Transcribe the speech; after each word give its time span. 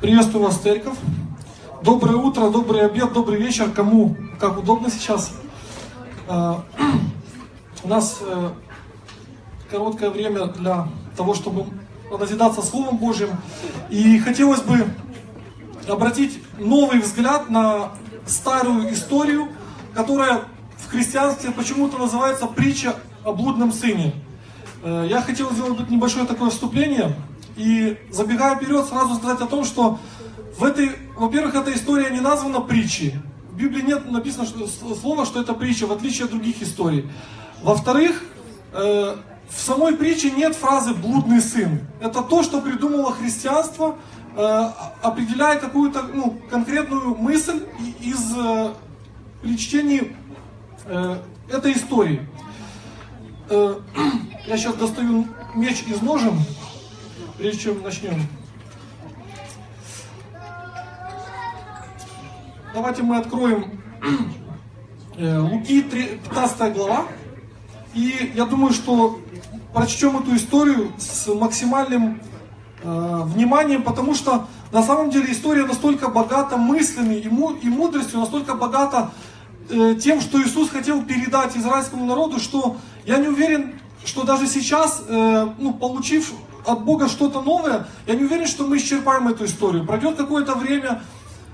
Приветствую 0.00 0.44
вас, 0.44 0.58
церковь. 0.58 0.96
Доброе 1.82 2.18
утро, 2.18 2.50
добрый 2.50 2.82
обед, 2.82 3.12
добрый 3.12 3.40
вечер, 3.40 3.68
кому 3.68 4.16
как 4.38 4.56
удобно 4.56 4.90
сейчас. 4.92 5.32
Э, 6.28 6.54
у 7.82 7.88
нас 7.88 8.18
э, 8.20 8.50
короткое 9.68 10.10
время 10.10 10.46
для 10.46 10.86
того, 11.16 11.34
чтобы 11.34 11.66
назидаться 12.16 12.62
Словом 12.62 12.98
Божьим. 12.98 13.30
И 13.90 14.20
хотелось 14.20 14.60
бы 14.60 14.86
обратить 15.88 16.40
новый 16.60 17.00
взгляд 17.00 17.50
на 17.50 17.90
старую 18.24 18.92
историю, 18.92 19.48
которая 19.94 20.42
в 20.76 20.88
христианстве 20.88 21.50
почему-то 21.50 21.98
называется 21.98 22.46
притча 22.46 22.94
о 23.24 23.32
блудном 23.32 23.72
сыне. 23.72 24.14
Э, 24.84 25.04
я 25.10 25.20
хотел 25.22 25.50
сделать 25.50 25.90
небольшое 25.90 26.24
такое 26.24 26.50
вступление 26.50 27.16
и 27.58 27.98
забегая 28.10 28.56
вперед, 28.56 28.86
сразу 28.86 29.16
сказать 29.16 29.40
о 29.40 29.46
том, 29.46 29.64
что 29.64 29.98
в 30.56 30.64
этой, 30.64 30.92
во-первых, 31.16 31.54
эта 31.54 31.74
история 31.74 32.10
не 32.10 32.20
названа 32.20 32.60
притчей. 32.60 33.14
В 33.50 33.56
Библии 33.56 33.82
нет 33.82 34.10
написано 34.10 34.46
что, 34.46 34.66
слово, 34.94 35.26
что 35.26 35.40
это 35.40 35.52
притча, 35.52 35.86
в 35.86 35.92
отличие 35.92 36.26
от 36.26 36.30
других 36.30 36.62
историй. 36.62 37.10
Во-вторых, 37.62 38.22
э, 38.72 39.16
в 39.50 39.60
самой 39.60 39.96
притче 39.96 40.30
нет 40.30 40.54
фразы 40.54 40.94
«блудный 40.94 41.40
сын». 41.40 41.80
Это 42.00 42.22
то, 42.22 42.42
что 42.44 42.60
придумало 42.60 43.12
христианство, 43.12 43.96
э, 44.36 44.70
определяя 45.02 45.58
какую-то 45.58 46.02
ну, 46.14 46.38
конкретную 46.48 47.16
мысль 47.16 47.64
из 48.00 48.32
э, 48.36 48.70
при 49.42 50.14
э, 50.86 51.16
этой 51.50 51.72
истории. 51.72 52.26
Э, 53.50 53.80
я 54.46 54.56
сейчас 54.56 54.74
достаю 54.74 55.26
меч 55.54 55.82
из 55.88 56.02
ножен, 56.02 56.38
прежде 57.38 57.60
чем 57.62 57.82
начнем. 57.82 58.26
Давайте 62.74 63.02
мы 63.02 63.16
откроем 63.16 63.80
э, 65.16 65.38
Луки 65.38 65.82
15 65.82 66.74
глава. 66.74 67.06
И 67.94 68.32
я 68.34 68.44
думаю, 68.44 68.72
что 68.72 69.20
прочтем 69.72 70.18
эту 70.18 70.36
историю 70.36 70.92
с 70.98 71.26
максимальным 71.32 72.20
э, 72.82 73.20
вниманием, 73.24 73.82
потому 73.82 74.14
что 74.14 74.46
на 74.72 74.82
самом 74.82 75.10
деле 75.10 75.32
история 75.32 75.64
настолько 75.64 76.08
богата 76.08 76.56
мыслями 76.56 77.14
и, 77.14 77.28
му, 77.28 77.52
и 77.52 77.68
мудростью, 77.68 78.20
настолько 78.20 78.54
богата 78.54 79.12
э, 79.70 79.94
тем, 79.94 80.20
что 80.20 80.42
Иисус 80.42 80.70
хотел 80.70 81.02
передать 81.02 81.56
израильскому 81.56 82.04
народу, 82.04 82.38
что 82.38 82.76
я 83.06 83.16
не 83.18 83.28
уверен, 83.28 83.80
что 84.04 84.24
даже 84.24 84.46
сейчас, 84.46 85.02
э, 85.08 85.48
ну, 85.58 85.72
получив 85.72 86.32
от 86.68 86.84
Бога 86.84 87.08
что-то 87.08 87.40
новое, 87.40 87.86
я 88.06 88.14
не 88.14 88.24
уверен, 88.24 88.46
что 88.46 88.66
мы 88.66 88.76
исчерпаем 88.76 89.28
эту 89.28 89.46
историю. 89.46 89.86
Пройдет 89.86 90.16
какое-то 90.16 90.54
время, 90.54 91.02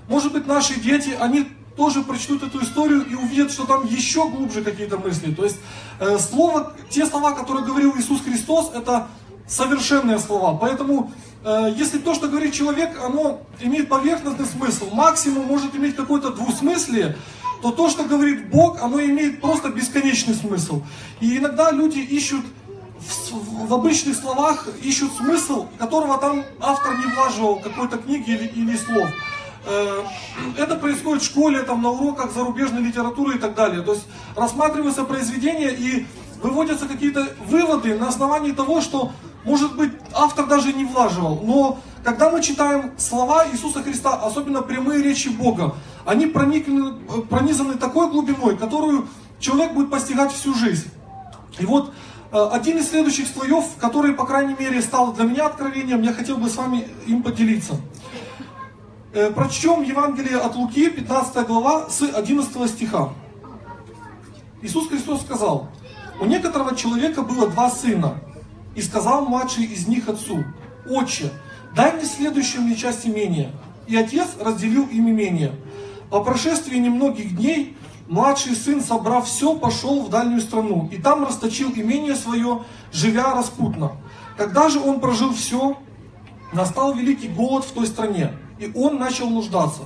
может 0.09 0.33
быть, 0.33 0.47
наши 0.47 0.81
дети, 0.81 1.17
они 1.19 1.49
тоже 1.77 2.03
прочтут 2.03 2.43
эту 2.43 2.63
историю 2.63 3.05
и 3.07 3.15
увидят, 3.15 3.51
что 3.51 3.65
там 3.65 3.87
еще 3.87 4.29
глубже 4.29 4.63
какие-то 4.63 4.99
мысли. 4.99 5.33
То 5.33 5.45
есть 5.45 5.57
э, 6.01 6.19
слово, 6.19 6.75
те 6.91 7.07
слова, 7.07 7.33
которые 7.33 7.65
говорил 7.65 7.95
Иисус 7.97 8.21
Христос, 8.23 8.71
это 8.75 9.09
совершенные 9.47 10.19
слова. 10.19 10.57
Поэтому, 10.57 11.13
э, 11.45 11.75
если 11.77 11.99
то, 11.99 12.15
что 12.15 12.29
говорит 12.29 12.55
человек, 12.55 12.99
оно 13.05 13.41
имеет 13.61 13.89
поверхностный 13.89 14.47
смысл, 14.47 14.91
максимум 14.93 15.47
может 15.47 15.75
иметь 15.75 15.97
какое-то 15.97 16.31
двусмыслие, 16.31 17.17
то 17.63 17.71
то, 17.71 17.89
что 17.89 18.05
говорит 18.05 18.51
Бог, 18.51 18.81
оно 18.83 19.01
имеет 19.01 19.41
просто 19.41 19.71
бесконечный 19.71 20.35
смысл. 20.35 20.83
И 21.21 21.39
иногда 21.39 21.71
люди 21.71 21.99
ищут 21.99 22.45
в, 23.07 23.69
в 23.69 23.75
обычных 23.75 24.17
словах, 24.17 24.69
ищут 24.83 25.13
смысл, 25.15 25.67
которого 25.79 26.19
там 26.19 26.45
автор 26.61 26.97
не 26.99 27.07
вложил 27.07 27.57
какой-то 27.57 27.99
книги 27.99 28.31
или, 28.31 28.47
или 28.47 28.77
слов. 28.77 29.09
Э, 29.67 30.03
это 30.59 30.77
происходит 30.77 31.23
в 31.23 31.27
школе, 31.27 31.63
там, 31.63 31.83
на 31.83 31.91
уроках 31.91 32.33
зарубежной 32.33 32.83
литературы 32.83 33.37
и 33.37 33.39
так 33.39 33.55
далее. 33.55 33.83
То 33.83 33.93
есть 33.93 34.07
рассматривается 34.37 35.05
произведение 35.05 35.75
и 35.75 36.07
выводятся 36.43 36.87
какие-то 36.87 37.29
выводы 37.47 37.99
на 37.99 38.09
основании 38.09 38.53
того, 38.53 38.81
что, 38.81 39.13
может 39.45 39.77
быть, 39.77 39.93
автор 40.13 40.47
даже 40.47 40.73
не 40.73 40.85
влаживал. 40.85 41.41
Но 41.43 41.79
когда 42.03 42.31
мы 42.31 42.43
читаем 42.43 42.93
слова 42.99 43.47
Иисуса 43.51 43.83
Христа, 43.83 44.15
особенно 44.15 44.61
прямые 44.61 45.03
речи 45.03 45.29
Бога, 45.29 45.75
они 46.05 46.27
проникнены, 46.27 46.95
пронизаны 47.31 47.75
такой 47.75 48.11
глубиной, 48.11 48.57
которую 48.57 49.09
человек 49.41 49.73
будет 49.73 49.91
постигать 49.91 50.33
всю 50.33 50.55
жизнь. 50.55 50.91
И 51.59 51.65
вот 51.65 51.93
один 52.31 52.79
из 52.79 52.89
следующих 52.89 53.29
слоев, 53.29 53.65
который, 53.79 54.13
по 54.15 54.27
крайней 54.27 54.55
мере, 54.59 54.83
стал 54.83 55.13
для 55.13 55.25
меня 55.25 55.47
откровением, 55.47 56.03
я 56.03 56.13
хотел 56.13 56.39
бы 56.39 56.49
с 56.49 56.57
вами 56.57 56.89
им 57.07 57.23
поделиться. 57.23 57.77
Э, 59.13 59.31
прочтем 59.31 59.83
Евангелие 59.83 60.39
от 60.39 60.57
Луки, 60.57 60.91
15 60.91 61.47
глава, 61.47 61.89
с 61.89 62.03
11 62.03 62.69
стиха. 62.69 63.11
Иисус 64.63 64.89
Христос 64.89 65.21
сказал, 65.21 65.69
у 66.21 66.25
некоторого 66.25 66.75
человека 66.75 67.23
было 67.23 67.49
два 67.49 67.71
сына, 67.71 68.15
и 68.75 68.83
сказал 68.83 69.25
младший 69.27 69.65
из 69.65 69.87
них 69.87 70.09
отцу, 70.09 70.45
«Отче, 70.89 71.31
дай 71.77 71.93
мне 71.93 72.05
следующую 72.05 72.63
мне 72.63 72.75
часть 72.75 73.07
имения». 73.07 73.53
И 73.87 73.97
отец 73.97 74.29
разделил 74.41 74.87
им 74.87 75.11
имение. 75.11 75.53
По 76.11 76.23
прошествии 76.25 76.79
немногих 76.79 77.37
дней 77.37 77.77
младший 78.09 78.55
сын, 78.55 78.81
собрав 78.81 79.27
все, 79.27 79.55
пошел 79.55 80.03
в 80.03 80.11
дальнюю 80.11 80.41
страну, 80.41 80.89
и 80.93 80.99
там 80.99 81.25
расточил 81.25 81.71
имение 81.75 82.15
свое, 82.15 82.63
живя 82.93 83.35
распутно. 83.35 83.93
Когда 84.37 84.69
же 84.69 84.81
он 84.81 85.01
прожил 85.01 85.33
все, 85.33 85.77
настал 86.53 86.95
великий 86.95 87.29
голод 87.29 87.65
в 87.65 87.73
той 87.73 87.87
стране, 87.87 88.33
и 88.59 88.71
он 88.75 88.99
начал 88.99 89.29
нуждаться. 89.31 89.83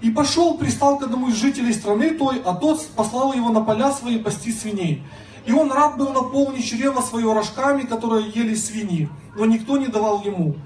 И 0.00 0.10
пошел, 0.10 0.58
пристал 0.58 0.98
к 0.98 1.04
одному 1.04 1.28
из 1.28 1.36
жителей 1.36 1.72
страны 1.72 2.10
той, 2.10 2.42
а 2.44 2.54
тот 2.54 2.84
послал 2.96 3.32
его 3.32 3.50
на 3.50 3.60
поля 3.60 3.92
свои 3.92 4.18
пасти 4.18 4.52
свиней. 4.52 5.02
И 5.46 5.52
он 5.52 5.70
рад 5.70 5.96
был 5.96 6.12
наполнить 6.12 6.66
чрево 6.66 7.00
свое 7.00 7.32
рожками, 7.32 7.82
которые 7.82 8.28
ели 8.30 8.54
свиньи, 8.54 9.08
но 9.36 9.44
никто 9.44 9.76
не 9.76 9.86
давал 9.86 10.22
ему. 10.22 10.56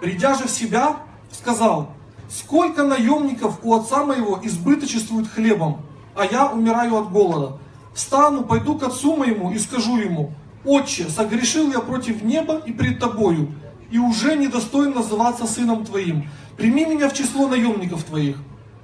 Придя 0.00 0.34
же 0.34 0.44
в 0.44 0.50
себя, 0.50 0.96
сказал, 1.30 1.90
сколько 2.30 2.84
наемников 2.84 3.58
у 3.62 3.74
отца 3.74 4.04
моего 4.04 4.38
избыточествуют 4.42 5.28
хлебом, 5.28 5.82
а 6.16 6.24
я 6.24 6.50
умираю 6.50 6.96
от 6.96 7.10
голода. 7.10 7.58
Встану, 7.94 8.44
пойду 8.44 8.78
к 8.78 8.82
отцу 8.82 9.16
моему 9.16 9.52
и 9.52 9.58
скажу 9.58 9.96
ему, 9.96 10.32
«Отче, 10.64 11.08
согрешил 11.08 11.70
я 11.70 11.80
против 11.80 12.22
неба 12.22 12.56
и 12.66 12.72
пред 12.72 12.98
тобою, 12.98 13.52
и 13.90 13.98
уже 13.98 14.36
недостоин 14.36 14.94
называться 14.94 15.46
сыном 15.46 15.84
твоим. 15.84 16.28
Прими 16.56 16.84
меня 16.86 17.08
в 17.08 17.14
число 17.14 17.46
наемников 17.46 18.02
твоих» 18.02 18.36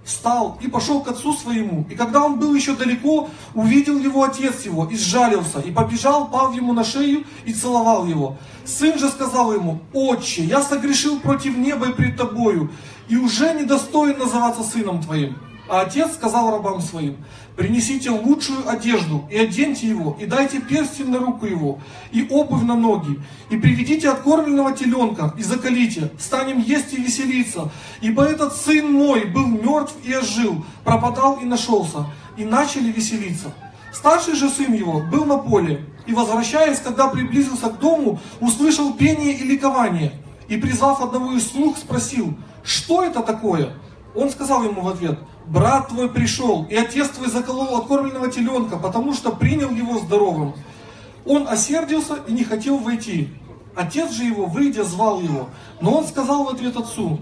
встал 0.04 0.58
и 0.60 0.68
пошел 0.68 1.00
к 1.00 1.08
отцу 1.08 1.32
своему. 1.32 1.86
И 1.88 1.94
когда 1.94 2.24
он 2.24 2.38
был 2.38 2.54
еще 2.54 2.74
далеко, 2.74 3.28
увидел 3.54 3.98
его 3.98 4.24
отец 4.24 4.64
его 4.64 4.86
и 4.86 4.96
сжалился, 4.96 5.60
и 5.60 5.70
побежал, 5.70 6.28
пав 6.28 6.54
ему 6.54 6.72
на 6.72 6.84
шею 6.84 7.24
и 7.44 7.52
целовал 7.52 8.06
его. 8.06 8.36
Сын 8.64 8.98
же 8.98 9.08
сказал 9.08 9.52
ему, 9.52 9.80
«Отче, 9.92 10.42
я 10.44 10.62
согрешил 10.62 11.20
против 11.20 11.56
неба 11.56 11.90
и 11.90 11.92
пред 11.92 12.16
тобою, 12.16 12.70
и 13.08 13.16
уже 13.16 13.54
недостоин 13.54 14.18
называться 14.18 14.62
сыном 14.62 15.02
твоим». 15.02 15.36
А 15.72 15.80
отец 15.80 16.12
сказал 16.12 16.50
рабам 16.50 16.82
своим, 16.82 17.16
принесите 17.56 18.10
лучшую 18.10 18.68
одежду 18.68 19.26
и 19.30 19.38
оденьте 19.38 19.88
его, 19.88 20.14
и 20.20 20.26
дайте 20.26 20.60
перстень 20.60 21.08
на 21.08 21.18
руку 21.18 21.46
его, 21.46 21.78
и 22.10 22.26
обувь 22.28 22.62
на 22.64 22.74
ноги, 22.74 23.18
и 23.48 23.56
приведите 23.56 24.10
откормленного 24.10 24.72
теленка, 24.72 25.32
и 25.38 25.42
закалите, 25.42 26.10
станем 26.18 26.60
есть 26.60 26.92
и 26.92 27.00
веселиться. 27.00 27.70
Ибо 28.02 28.22
этот 28.24 28.54
сын 28.54 28.92
мой 28.92 29.24
был 29.24 29.46
мертв 29.46 29.94
и 30.04 30.14
ожил, 30.14 30.62
пропадал 30.84 31.38
и 31.40 31.46
нашелся, 31.46 32.04
и 32.36 32.44
начали 32.44 32.92
веселиться. 32.92 33.54
Старший 33.94 34.34
же 34.34 34.50
сын 34.50 34.74
его 34.74 35.00
был 35.00 35.24
на 35.24 35.38
поле, 35.38 35.86
и 36.04 36.12
возвращаясь, 36.12 36.80
когда 36.80 37.08
приблизился 37.08 37.70
к 37.70 37.78
дому, 37.78 38.20
услышал 38.40 38.92
пение 38.92 39.32
и 39.32 39.44
ликование, 39.44 40.12
и 40.48 40.58
призвав 40.58 41.00
одного 41.00 41.32
из 41.32 41.50
слуг, 41.50 41.78
спросил, 41.78 42.34
что 42.62 43.02
это 43.02 43.22
такое? 43.22 43.72
Он 44.14 44.30
сказал 44.30 44.62
ему 44.62 44.82
в 44.82 44.88
ответ, 44.88 45.18
брат 45.46 45.88
твой 45.88 46.08
пришел, 46.10 46.66
и 46.68 46.76
отец 46.76 47.08
твой 47.08 47.28
заколол 47.28 47.76
откормленного 47.76 48.30
теленка, 48.30 48.76
потому 48.76 49.14
что 49.14 49.32
принял 49.32 49.70
его 49.70 49.98
здоровым. 49.98 50.54
Он 51.24 51.48
осердился 51.48 52.18
и 52.26 52.32
не 52.32 52.44
хотел 52.44 52.78
войти. 52.78 53.30
Отец 53.74 54.12
же 54.12 54.24
его, 54.24 54.46
выйдя, 54.46 54.84
звал 54.84 55.20
его. 55.20 55.48
Но 55.80 55.96
он 55.98 56.06
сказал 56.06 56.44
в 56.44 56.48
ответ 56.48 56.76
отцу, 56.76 57.20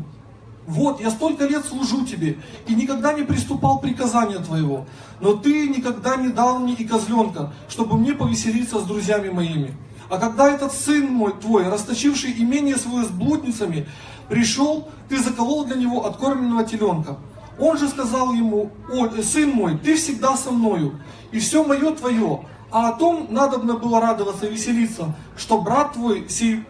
вот, 0.66 1.00
я 1.00 1.10
столько 1.10 1.46
лет 1.46 1.64
служу 1.64 2.04
тебе 2.04 2.38
и 2.68 2.74
никогда 2.74 3.12
не 3.12 3.22
приступал 3.22 3.80
приказания 3.80 4.38
твоего, 4.38 4.86
но 5.20 5.34
ты 5.34 5.68
никогда 5.68 6.16
не 6.16 6.28
дал 6.28 6.60
мне 6.60 6.74
и 6.74 6.84
козленка, 6.84 7.52
чтобы 7.68 7.96
мне 7.96 8.12
повеселиться 8.12 8.78
с 8.78 8.84
друзьями 8.84 9.30
моими. 9.30 9.74
А 10.08 10.18
когда 10.18 10.48
этот 10.48 10.72
сын 10.72 11.06
мой 11.06 11.32
твой, 11.32 11.68
расточивший 11.68 12.34
имение 12.36 12.76
свое 12.76 13.04
с 13.04 13.08
блудницами, 13.08 13.88
пришел, 14.30 14.88
ты 15.08 15.18
заколол 15.18 15.66
для 15.66 15.76
него 15.76 16.06
откормленного 16.06 16.64
теленка. 16.64 17.18
Он 17.58 17.76
же 17.76 17.88
сказал 17.88 18.32
ему, 18.32 18.70
о, 18.90 19.08
сын 19.22 19.50
мой, 19.50 19.76
ты 19.76 19.96
всегда 19.96 20.36
со 20.36 20.50
мною, 20.50 20.98
и 21.32 21.38
все 21.40 21.62
мое 21.62 21.94
твое. 21.94 22.46
А 22.70 22.88
о 22.88 22.92
том 22.92 23.26
надобно 23.30 23.74
было 23.74 24.00
радоваться 24.00 24.46
и 24.46 24.52
веселиться, 24.52 25.14
что 25.36 25.60
брат 25.60 25.92
твой 25.94 26.28
сей, 26.28 26.64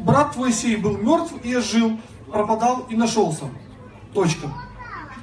брат 0.00 0.32
твой 0.32 0.52
сей 0.52 0.76
был 0.76 0.96
мертв 0.96 1.34
и 1.44 1.54
ожил, 1.54 2.00
пропадал 2.32 2.86
и 2.88 2.96
нашелся. 2.96 3.44
Точка. 4.14 4.48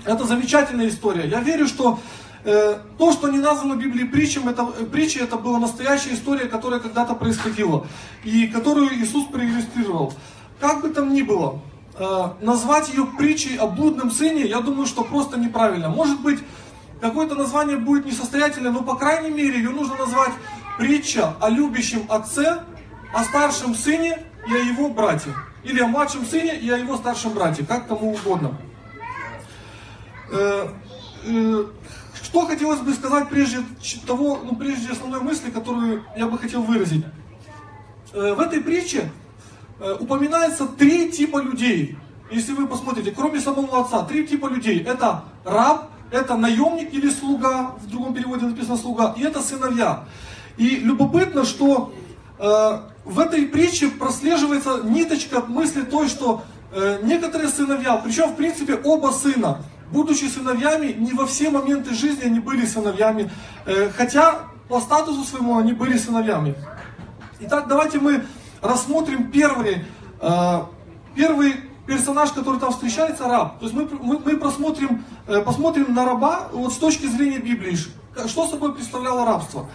Это 0.05 0.25
замечательная 0.25 0.87
история. 0.87 1.27
Я 1.27 1.39
верю, 1.39 1.67
что 1.67 1.99
э, 2.43 2.77
то, 2.99 3.11
что 3.11 3.29
не 3.29 3.39
названо 3.39 3.75
в 3.75 3.79
Библии 3.79 4.03
притчем, 4.03 4.47
это, 4.47 4.69
э, 4.79 4.85
притчей, 4.85 5.21
это 5.21 5.37
была 5.37 5.57
настоящая 5.57 6.13
история, 6.13 6.45
которая 6.45 6.79
когда-то 6.79 7.15
происходила, 7.15 7.87
и 8.23 8.45
которую 8.47 8.93
Иисус 8.93 9.25
проиллюстрировал. 9.25 10.13
Как 10.63 10.79
бы 10.79 10.87
там 10.91 11.13
ни 11.13 11.23
было, 11.23 11.59
э, 11.99 12.29
назвать 12.39 12.87
ее 12.87 13.05
притчей 13.05 13.57
о 13.57 13.67
блудном 13.67 14.09
сыне, 14.09 14.45
я 14.45 14.61
думаю, 14.61 14.85
что 14.85 15.03
просто 15.03 15.37
неправильно. 15.37 15.89
Может 15.89 16.21
быть, 16.21 16.39
какое-то 17.01 17.35
название 17.35 17.75
будет 17.75 18.05
несостоятельное, 18.05 18.71
но 18.71 18.81
по 18.81 18.95
крайней 18.95 19.29
мере 19.29 19.57
ее 19.57 19.71
нужно 19.71 19.97
назвать 19.97 20.31
притча 20.77 21.35
о 21.41 21.49
любящем 21.49 22.05
отце, 22.07 22.63
о 23.13 23.25
старшем 23.25 23.75
сыне 23.75 24.19
и 24.47 24.53
о 24.53 24.57
его 24.57 24.87
брате. 24.87 25.31
Или 25.65 25.81
о 25.81 25.87
младшем 25.87 26.25
сыне 26.25 26.57
и 26.57 26.69
о 26.69 26.77
его 26.77 26.95
старшем 26.95 27.33
брате, 27.33 27.65
как 27.65 27.89
кому 27.89 28.13
угодно. 28.13 28.57
Э, 30.31 30.69
э, 31.25 31.65
что 32.21 32.45
хотелось 32.47 32.79
бы 32.79 32.93
сказать 32.93 33.27
прежде 33.27 33.65
того, 34.07 34.39
ну, 34.41 34.55
прежде 34.55 34.93
основной 34.93 35.19
мысли, 35.19 35.51
которую 35.51 36.05
я 36.15 36.27
бы 36.27 36.37
хотел 36.37 36.63
выразить. 36.63 37.03
В 38.13 38.39
этой 38.39 38.61
притче 38.61 39.11
упоминается 39.99 40.65
три 40.65 41.11
типа 41.11 41.41
людей. 41.41 41.97
Если 42.31 42.53
вы 42.53 42.67
посмотрите, 42.67 43.11
кроме 43.11 43.39
самого 43.39 43.81
отца, 43.81 44.03
три 44.03 44.25
типа 44.25 44.47
людей. 44.47 44.81
Это 44.83 45.25
раб, 45.43 45.89
это 46.13 46.35
наемник 46.37 46.93
или 46.93 47.09
слуга, 47.09 47.75
в 47.81 47.89
другом 47.89 48.13
переводе 48.13 48.45
написано 48.45 48.77
слуга, 48.77 49.13
и 49.17 49.23
это 49.23 49.41
сыновья. 49.41 50.05
И 50.57 50.77
любопытно, 50.77 51.43
что 51.43 51.93
э, 52.37 52.79
в 53.03 53.19
этой 53.19 53.47
притче 53.47 53.89
прослеживается 53.89 54.81
ниточка 54.83 55.41
мысли 55.41 55.81
той, 55.81 56.07
что 56.07 56.43
э, 56.71 56.99
некоторые 57.01 57.49
сыновья, 57.49 57.97
причем 57.97 58.29
в 58.29 58.35
принципе 58.35 58.75
оба 58.75 59.07
сына, 59.09 59.61
будучи 59.91 60.25
сыновьями, 60.25 60.93
не 60.93 61.13
во 61.13 61.25
все 61.25 61.49
моменты 61.49 61.93
жизни 61.93 62.25
они 62.25 62.39
были 62.39 62.65
сыновьями, 62.65 63.31
э, 63.65 63.89
хотя 63.89 64.39
по 64.69 64.79
статусу 64.79 65.23
своему 65.23 65.57
они 65.57 65.73
были 65.73 65.97
сыновьями. 65.97 66.55
Итак, 67.39 67.67
давайте 67.67 67.99
мы 67.99 68.23
рассмотрим 68.63 69.29
первый, 69.31 69.85
э, 70.21 70.61
первый 71.15 71.55
персонаж, 71.85 72.31
который 72.31 72.59
там 72.59 72.71
встречается, 72.71 73.27
раб. 73.27 73.59
То 73.59 73.65
есть 73.65 73.75
мы, 73.75 73.87
мы, 74.01 74.19
мы 74.19 74.37
просмотрим, 74.37 75.03
э, 75.27 75.41
посмотрим 75.41 75.93
на 75.93 76.05
раба 76.05 76.47
вот 76.51 76.73
с 76.73 76.77
точки 76.77 77.05
зрения 77.05 77.39
Библии, 77.39 77.77
что 78.25 78.47
собой 78.47 78.73
представляло 78.73 79.25
рабство. 79.25 79.69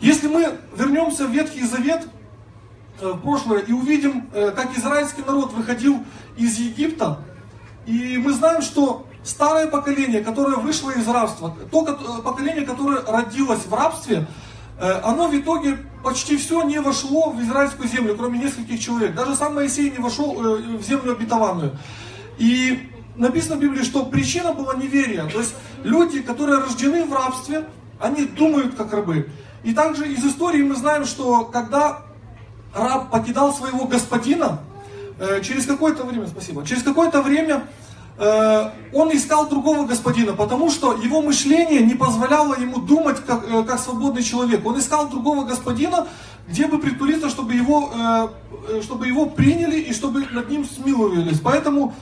Если 0.00 0.28
мы 0.28 0.58
вернемся 0.74 1.26
в 1.26 1.30
Ветхий 1.30 1.64
Завет, 1.64 2.08
в 3.00 3.18
прошлое, 3.18 3.60
и 3.60 3.72
увидим, 3.72 4.26
как 4.30 4.76
израильский 4.76 5.22
народ 5.22 5.54
выходил 5.54 6.04
из 6.36 6.58
Египта, 6.58 7.18
и 7.86 8.18
мы 8.18 8.32
знаем, 8.32 8.60
что 8.62 9.06
старое 9.22 9.66
поколение, 9.66 10.22
которое 10.22 10.56
вышло 10.56 10.90
из 10.90 11.06
рабства, 11.08 11.54
то 11.70 11.84
поколение, 12.22 12.64
которое 12.64 13.02
родилось 13.02 13.66
в 13.66 13.74
рабстве, 13.74 14.26
э, 14.78 14.90
оно 15.02 15.28
в 15.28 15.36
итоге 15.36 15.78
почти 16.02 16.36
все 16.36 16.62
не 16.62 16.80
вошло 16.80 17.30
в 17.30 17.40
израильскую 17.42 17.88
землю, 17.88 18.16
кроме 18.16 18.38
нескольких 18.38 18.80
человек. 18.80 19.14
Даже 19.14 19.34
сам 19.36 19.54
Моисей 19.54 19.90
не 19.90 19.98
вошел 19.98 20.34
э, 20.34 20.76
в 20.78 20.82
землю 20.82 21.12
обетованную. 21.12 21.76
И 22.38 22.90
написано 23.16 23.56
в 23.56 23.60
Библии, 23.60 23.82
что 23.82 24.04
причина 24.06 24.52
была 24.52 24.74
неверие. 24.74 25.24
То 25.24 25.38
есть 25.40 25.54
люди, 25.82 26.22
которые 26.22 26.58
рождены 26.60 27.04
в 27.04 27.12
рабстве, 27.12 27.66
они 28.00 28.24
думают 28.24 28.74
как 28.74 28.92
рабы. 28.92 29.28
И 29.62 29.74
также 29.74 30.10
из 30.10 30.24
истории 30.24 30.62
мы 30.62 30.74
знаем, 30.74 31.04
что 31.04 31.44
когда 31.44 32.02
раб 32.74 33.10
покидал 33.10 33.52
своего 33.52 33.84
господина, 33.84 34.60
э, 35.18 35.42
через 35.42 35.66
какое-то 35.66 36.04
время, 36.04 36.26
спасибо, 36.26 36.64
через 36.64 36.82
какое-то 36.82 37.20
время 37.22 37.64
он 38.20 39.16
искал 39.16 39.48
другого 39.48 39.86
господина, 39.86 40.34
потому 40.34 40.70
что 40.70 40.92
его 40.92 41.22
мышление 41.22 41.80
не 41.80 41.94
позволяло 41.94 42.54
ему 42.54 42.78
думать 42.78 43.16
как, 43.24 43.48
э, 43.48 43.62
как 43.62 43.80
свободный 43.80 44.22
человек. 44.22 44.66
Он 44.66 44.78
искал 44.78 45.08
другого 45.08 45.44
господина, 45.44 46.06
где 46.46 46.66
бы 46.66 46.78
притулиться, 46.78 47.30
чтобы 47.30 47.54
его, 47.54 47.90
э, 48.68 48.82
чтобы 48.82 49.06
его 49.06 49.24
приняли 49.24 49.80
и 49.80 49.94
чтобы 49.94 50.26
над 50.32 50.50
ним 50.50 50.66
смиловались. 50.66 51.40
Поэтому 51.40 51.94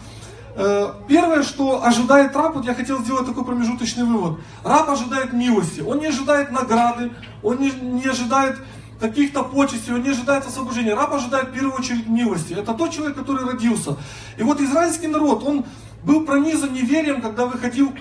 первое, 1.06 1.44
что 1.44 1.84
ожидает 1.84 2.34
раб, 2.34 2.56
вот 2.56 2.64
я 2.64 2.74
хотел 2.74 2.98
сделать 2.98 3.26
такой 3.26 3.44
промежуточный 3.44 4.02
вывод. 4.02 4.40
Раб 4.64 4.90
ожидает 4.90 5.32
милости, 5.32 5.82
он 5.82 6.00
не 6.00 6.06
ожидает 6.06 6.50
награды, 6.50 7.12
он 7.44 7.60
не, 7.60 7.70
не 7.70 8.06
ожидает 8.06 8.56
каких-то 8.98 9.44
почестей, 9.44 9.94
он 9.94 10.02
не 10.02 10.10
ожидает 10.10 10.44
освобождения. 10.46 10.94
Раб 10.94 11.12
ожидает 11.14 11.50
в 11.50 11.52
первую 11.52 11.74
очередь 11.74 12.08
милости. 12.08 12.54
Это 12.54 12.74
тот 12.74 12.90
человек, 12.90 13.16
который 13.16 13.44
родился. 13.44 13.96
И 14.36 14.42
вот 14.42 14.60
израильский 14.60 15.06
народ, 15.06 15.44
он 15.44 15.64
был 16.08 16.24
пронизан 16.24 16.72
неверием, 16.72 17.20
когда 17.20 17.44
выходил 17.44 17.92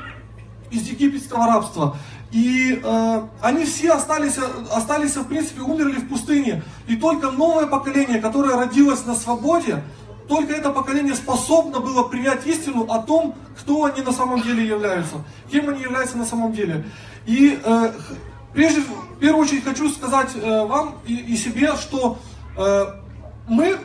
из 0.71 0.83
египетского 0.87 1.45
рабства. 1.45 1.97
И 2.31 2.79
э, 2.81 3.21
они 3.41 3.65
все 3.65 3.91
остались, 3.91 4.37
остались, 4.73 5.15
в 5.17 5.25
принципе, 5.25 5.61
умерли 5.61 5.97
в 5.97 6.07
пустыне. 6.07 6.63
И 6.87 6.95
только 6.95 7.31
новое 7.31 7.67
поколение, 7.67 8.19
которое 8.19 8.55
родилось 8.55 9.05
на 9.05 9.13
свободе, 9.13 9.83
только 10.29 10.53
это 10.53 10.71
поколение 10.71 11.15
способно 11.15 11.79
было 11.79 12.03
принять 12.03 12.47
истину 12.47 12.85
о 12.89 12.99
том, 12.99 13.35
кто 13.59 13.85
они 13.85 14.01
на 14.01 14.13
самом 14.13 14.41
деле 14.41 14.65
являются, 14.65 15.15
кем 15.51 15.69
они 15.69 15.81
являются 15.81 16.17
на 16.17 16.25
самом 16.25 16.53
деле. 16.53 16.85
И 17.25 17.59
э, 17.61 17.91
прежде, 18.53 18.81
в 18.81 19.19
первую 19.19 19.43
очередь, 19.43 19.65
хочу 19.65 19.89
сказать 19.89 20.29
э, 20.35 20.65
вам 20.65 20.95
и, 21.05 21.15
и 21.15 21.35
себе, 21.35 21.75
что 21.75 22.17
э, 22.57 22.85
мы 23.47 23.77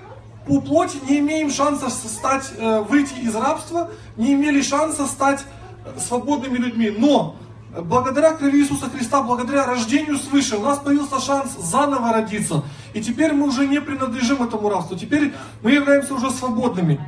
по 0.47 0.61
плоти 0.61 0.97
не 1.09 1.21
имеем 1.21 1.51
шанса 1.51 1.89
стать, 1.89 2.53
э, 2.57 2.81
выйти 2.81 3.15
из 3.21 3.35
рабства, 3.35 3.91
не 4.17 4.35
имели 4.35 4.61
шанса 4.61 5.07
стать 5.07 5.45
э, 5.85 5.99
свободными 6.01 6.59
людьми. 6.59 6.91
Но 6.91 7.37
благодаря 7.79 8.33
крови 8.33 8.59
Иисуса 8.59 8.91
Христа, 8.91 9.23
благодаря 9.23 9.67
рождению 9.67 10.19
свыше, 10.19 10.57
у 10.57 10.63
нас 10.63 10.79
появился 10.79 11.21
шанс 11.21 11.57
заново 11.59 12.13
родиться. 12.13 12.65
И 12.93 13.01
теперь 13.01 13.33
мы 13.33 13.47
уже 13.47 13.69
не 13.69 13.81
принадлежим 13.81 14.43
этому 14.43 14.69
рабству. 14.69 14.97
Теперь 14.97 15.33
мы 15.63 15.71
являемся 15.71 16.15
уже 16.15 16.31
свободными. 16.31 17.01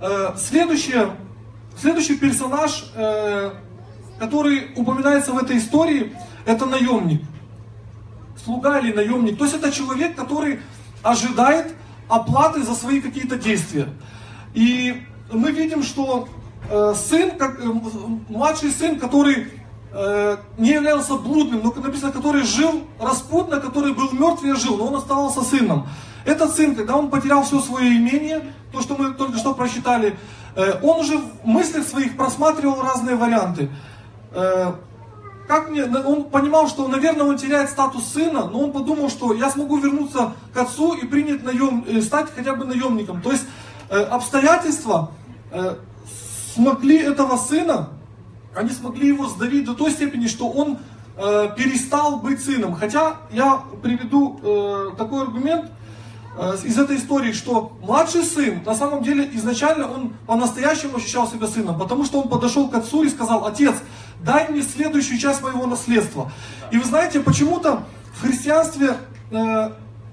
Э, 0.00 0.34
следующее, 0.38 1.10
следующий 1.76 2.16
персонаж, 2.16 2.92
который 4.20 4.70
упоминается 4.76 5.32
в 5.32 5.38
этой 5.38 5.58
истории, 5.58 6.16
это 6.46 6.66
наемник. 6.66 7.22
Слуга 8.44 8.78
или 8.78 8.92
наемник. 8.92 9.36
То 9.36 9.44
есть 9.44 9.56
это 9.56 9.72
человек, 9.72 10.14
который 10.14 10.60
ожидает 11.02 11.74
оплаты 12.14 12.62
за 12.62 12.74
свои 12.74 13.00
какие-то 13.00 13.36
действия. 13.36 13.88
И 14.54 15.02
мы 15.32 15.50
видим, 15.50 15.82
что 15.82 16.28
э, 16.70 16.94
сын, 16.96 17.32
как, 17.32 17.58
э, 17.58 17.66
младший 18.28 18.70
сын, 18.70 18.98
который 18.98 19.48
э, 19.92 20.36
не 20.58 20.70
являлся 20.70 21.16
блудным, 21.16 21.62
но 21.64 21.72
написано, 21.72 22.12
который 22.12 22.42
жил 22.42 22.82
распутно, 23.00 23.60
который 23.60 23.92
был 23.94 24.12
мертв 24.12 24.44
и 24.44 24.52
жил, 24.52 24.76
но 24.76 24.86
он 24.86 24.96
оставался 24.96 25.42
сыном. 25.42 25.88
Этот 26.24 26.54
сын, 26.54 26.74
когда 26.74 26.96
он 26.96 27.10
потерял 27.10 27.42
все 27.42 27.60
свое 27.60 27.96
имение, 27.96 28.42
то, 28.72 28.80
что 28.80 28.96
мы 28.96 29.12
только 29.12 29.38
что 29.38 29.54
прочитали, 29.54 30.16
он 30.82 31.00
уже 31.00 31.18
в 31.18 31.46
мыслях 31.46 31.86
своих 31.86 32.16
просматривал 32.16 32.80
разные 32.80 33.16
варианты. 33.16 33.68
Как 35.46 35.68
мне, 35.68 35.84
он 35.84 36.24
понимал, 36.24 36.68
что, 36.68 36.88
наверное, 36.88 37.26
он 37.26 37.36
теряет 37.36 37.68
статус 37.68 38.06
сына, 38.08 38.46
но 38.46 38.60
он 38.60 38.72
подумал, 38.72 39.10
что 39.10 39.34
я 39.34 39.50
смогу 39.50 39.76
вернуться 39.76 40.32
к 40.54 40.56
отцу 40.56 40.94
и 40.94 41.06
принять 41.06 41.44
наем, 41.44 41.84
э, 41.86 42.00
стать 42.00 42.28
хотя 42.34 42.54
бы 42.54 42.64
наемником. 42.64 43.20
То 43.20 43.30
есть 43.30 43.44
э, 43.90 44.00
обстоятельства 44.04 45.10
э, 45.50 45.76
смогли 46.54 46.96
этого 46.96 47.36
сына, 47.36 47.90
они 48.54 48.70
смогли 48.70 49.08
его 49.08 49.26
сдавить 49.26 49.66
до 49.66 49.74
той 49.74 49.90
степени, 49.90 50.28
что 50.28 50.48
он 50.48 50.78
перестал 51.56 52.16
быть 52.16 52.44
сыном. 52.44 52.74
Хотя 52.74 53.18
я 53.30 53.62
приведу 53.82 54.92
такой 54.98 55.22
аргумент, 55.22 55.70
из 56.64 56.76
этой 56.76 56.96
истории, 56.96 57.30
что 57.30 57.72
младший 57.82 58.24
сын, 58.24 58.64
на 58.66 58.74
самом 58.74 59.04
деле, 59.04 59.30
изначально 59.34 59.88
он 59.88 60.12
по-настоящему 60.26 60.96
ощущал 60.96 61.28
себя 61.28 61.46
сыном, 61.46 61.78
потому 61.78 62.04
что 62.04 62.20
он 62.20 62.28
подошел 62.28 62.68
к 62.68 62.74
отцу 62.74 63.04
и 63.04 63.08
сказал, 63.08 63.46
отец, 63.46 63.76
дай 64.20 64.48
мне 64.48 64.62
следующую 64.62 65.18
часть 65.18 65.42
моего 65.42 65.66
наследства. 65.66 66.30
И 66.70 66.78
вы 66.78 66.84
знаете, 66.84 67.20
почему-то 67.20 67.84
в 68.14 68.22
христианстве 68.22 68.96
э, 69.30 69.70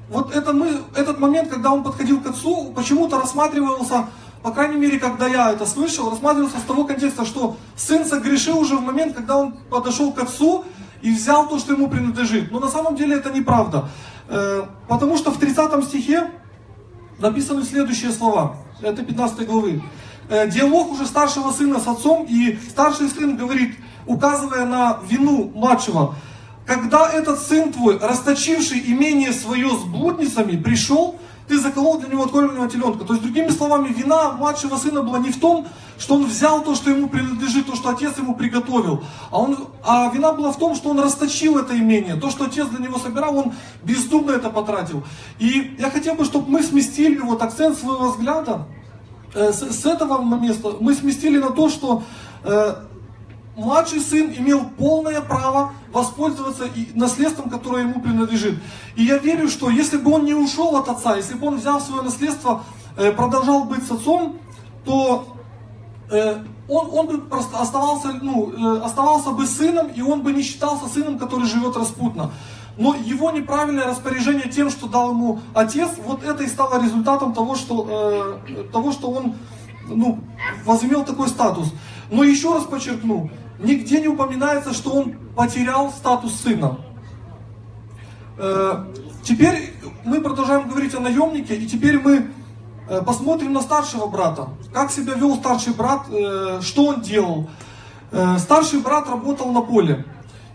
вот 0.10 0.36
это 0.36 0.54
мы, 0.54 0.82
этот 0.96 1.20
момент, 1.20 1.50
когда 1.50 1.72
он 1.72 1.84
подходил 1.84 2.22
к 2.22 2.28
отцу, 2.28 2.74
почему-то 2.76 3.20
рассматривался, 3.20 4.08
по 4.44 4.52
крайней 4.52 4.78
мере, 4.78 5.00
когда 5.00 5.28
я 5.28 5.52
это 5.52 5.66
слышал, 5.66 6.10
рассматривался 6.10 6.58
с 6.58 6.64
того 6.64 6.84
контекста, 6.84 7.26
что 7.26 7.58
сын 7.76 8.06
согрешил 8.06 8.60
уже 8.60 8.76
в 8.76 8.82
момент, 8.82 9.16
когда 9.16 9.38
он 9.38 9.54
подошел 9.70 10.12
к 10.12 10.20
отцу 10.20 10.66
и 11.02 11.12
взял 11.14 11.48
то, 11.48 11.60
что 11.60 11.74
ему 11.74 11.90
принадлежит. 11.90 12.52
Но 12.52 12.60
на 12.60 12.68
самом 12.68 12.96
деле 12.96 13.16
это 13.16 13.32
неправда. 13.32 13.90
Э, 14.28 14.66
потому 14.88 15.18
что 15.18 15.32
в 15.32 15.38
30 15.38 15.84
стихе 15.86 16.32
написаны 17.20 17.64
следующие 17.64 18.12
слова. 18.12 18.58
Это 18.82 19.04
15 19.04 19.46
главы. 19.48 19.82
Э, 20.30 20.50
диалог 20.50 20.92
уже 20.92 21.06
старшего 21.06 21.52
сына 21.52 21.80
с 21.80 21.88
отцом, 21.88 22.26
и 22.28 22.58
старший 22.70 23.10
сын 23.10 23.38
говорит, 23.38 23.76
указывая 24.06 24.66
на 24.66 25.00
вину 25.08 25.52
младшего, 25.54 26.16
когда 26.66 27.12
этот 27.12 27.40
сын 27.40 27.72
твой, 27.72 27.98
расточивший 27.98 28.82
имение 28.86 29.34
свое 29.34 29.70
с 29.70 29.84
блудницами, 29.84 30.56
пришел, 30.56 31.20
ты 31.48 31.60
заколол 31.60 32.00
для 32.00 32.08
него 32.10 32.24
откормленного 32.24 32.70
теленка. 32.70 33.04
То 33.04 33.14
есть, 33.14 33.24
другими 33.24 33.50
словами, 33.50 33.90
вина 33.90 34.32
младшего 34.32 34.78
сына 34.78 35.02
была 35.02 35.20
не 35.20 35.32
в 35.32 35.40
том, 35.40 35.68
что 35.98 36.16
он 36.16 36.26
взял 36.26 36.64
то, 36.64 36.76
что 36.76 36.90
ему 36.90 37.10
принадлежит, 37.10 37.68
то, 37.68 37.76
что 37.76 37.90
отец 37.90 38.18
ему 38.18 38.36
приготовил, 38.36 39.04
а, 39.30 39.40
он, 39.40 39.68
а 39.84 40.10
вина 40.14 40.32
была 40.32 40.52
в 40.52 40.58
том, 40.58 40.76
что 40.76 40.90
он 40.90 41.00
расточил 41.00 41.58
это 41.58 41.78
имение. 41.78 42.16
То, 42.16 42.30
что 42.30 42.46
отец 42.46 42.68
для 42.68 42.80
него 42.80 42.98
собирал, 43.00 43.38
он 43.38 43.54
бездумно 43.84 44.32
это 44.32 44.50
потратил. 44.50 45.04
И 45.40 45.76
я 45.78 45.92
хотел 45.92 46.16
бы, 46.16 46.26
чтобы 46.26 46.50
мы 46.50 46.64
сместили 46.64 47.20
вот 47.20 47.42
акцент 47.42 47.78
своего 47.78 48.12
взгляда 48.12 48.66
э, 49.34 49.52
с, 49.52 49.60
с 49.60 49.86
этого 49.86 50.24
места, 50.40 50.76
мы 50.80 50.96
сместили 50.96 51.38
на 51.38 51.50
то, 51.50 51.70
что 51.70 52.04
э, 52.44 52.76
младший 53.56 54.00
сын 54.00 54.32
имел 54.38 54.66
полное 54.78 55.22
право 55.22 55.74
воспользоваться 55.92 56.66
наследством, 56.96 57.50
которое 57.50 57.84
ему 57.84 58.02
принадлежит. 58.02 58.60
И 58.96 59.04
я 59.04 59.18
верю, 59.18 59.50
что 59.50 59.70
если 59.70 59.98
бы 59.98 60.12
он 60.12 60.26
не 60.26 60.34
ушел 60.34 60.76
от 60.78 60.88
отца, 60.88 61.16
если 61.16 61.36
бы 61.36 61.48
он 61.48 61.58
взял 61.58 61.82
свое 61.82 62.02
наследство, 62.02 62.64
э, 62.98 63.12
продолжал 63.12 63.66
быть 63.66 63.86
с 63.86 63.92
отцом, 63.92 64.38
то 64.86 65.36
э, 66.10 66.38
он, 66.70 66.90
он 66.92 67.08
бы 67.08 67.18
просто 67.20 67.60
оставался, 67.60 68.14
ну, 68.22 68.52
э, 68.52 68.82
оставался 68.82 69.32
бы 69.32 69.46
сыном, 69.46 69.88
и 69.88 70.02
он 70.02 70.22
бы 70.22 70.32
не 70.32 70.44
считался 70.44 70.88
сыном, 70.88 71.20
который 71.20 71.46
живет 71.46 71.76
распутно. 71.76 72.32
Но 72.78 72.96
его 72.96 73.32
неправильное 73.32 73.86
распоряжение 73.86 74.50
тем, 74.50 74.70
что 74.70 74.88
дал 74.88 75.12
ему 75.12 75.42
отец, 75.54 75.90
вот 76.06 76.24
это 76.24 76.44
и 76.44 76.48
стало 76.48 76.82
результатом 76.82 77.34
того, 77.34 77.56
что, 77.56 78.40
того, 78.72 78.94
что 78.94 79.12
он 79.12 79.36
ну, 79.88 80.20
возымел 80.66 81.04
такой 81.04 81.28
статус. 81.28 81.68
Но 82.12 82.24
еще 82.24 82.54
раз 82.54 82.66
подчеркну, 82.66 83.32
нигде 83.58 84.02
не 84.02 84.10
упоминается, 84.10 84.74
что 84.74 84.92
он 84.92 85.16
потерял 85.36 85.90
статус 85.92 86.42
сына. 86.42 86.78
Э, 88.38 88.86
теперь 89.24 89.74
мы 90.04 90.20
продолжаем 90.20 90.68
говорить 90.68 90.94
о 90.94 91.00
наемнике, 91.00 91.56
и 91.56 91.66
теперь 91.66 92.00
мы 92.00 92.30
э, 92.90 93.02
посмотрим 93.02 93.54
на 93.54 93.62
старшего 93.62 94.08
брата. 94.08 94.50
Как 94.74 94.92
себя 94.92 95.14
вел 95.14 95.38
старший 95.38 95.74
брат, 95.74 96.02
э, 96.10 96.60
что 96.62 96.86
он 96.86 97.02
делал. 97.02 97.50
Старший 98.40 98.82
брат 98.82 99.08
работал 99.08 99.54
на 99.54 99.62
поле. 99.62 100.06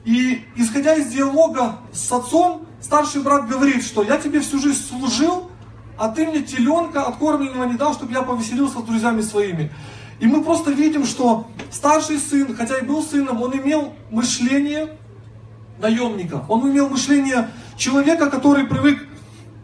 И 0.04 0.44
исходя 0.56 0.94
из 0.94 1.06
диалога 1.06 1.76
с 1.90 2.12
отцом, 2.12 2.66
старший 2.82 3.22
брат 3.22 3.48
говорит, 3.48 3.82
что 3.82 4.02
я 4.02 4.18
тебе 4.18 4.40
всю 4.40 4.58
жизнь 4.58 4.84
служил, 4.86 5.50
а 5.96 6.10
ты 6.10 6.26
мне 6.26 6.42
теленка 6.42 7.04
откормленного 7.04 7.64
не 7.64 7.78
дал, 7.78 7.94
чтобы 7.94 8.12
я 8.12 8.20
повеселился 8.20 8.80
с 8.80 8.82
друзьями 8.82 9.22
своими. 9.22 9.72
И 10.18 10.26
мы 10.26 10.42
просто 10.42 10.70
видим, 10.70 11.04
что 11.04 11.46
старший 11.70 12.18
сын, 12.18 12.54
хотя 12.56 12.78
и 12.78 12.84
был 12.84 13.02
сыном, 13.02 13.42
он 13.42 13.56
имел 13.56 13.92
мышление 14.10 14.96
наемника. 15.78 16.44
Он 16.48 16.70
имел 16.70 16.88
мышление 16.88 17.50
человека, 17.76 18.30
который 18.30 18.64
привык 18.66 19.06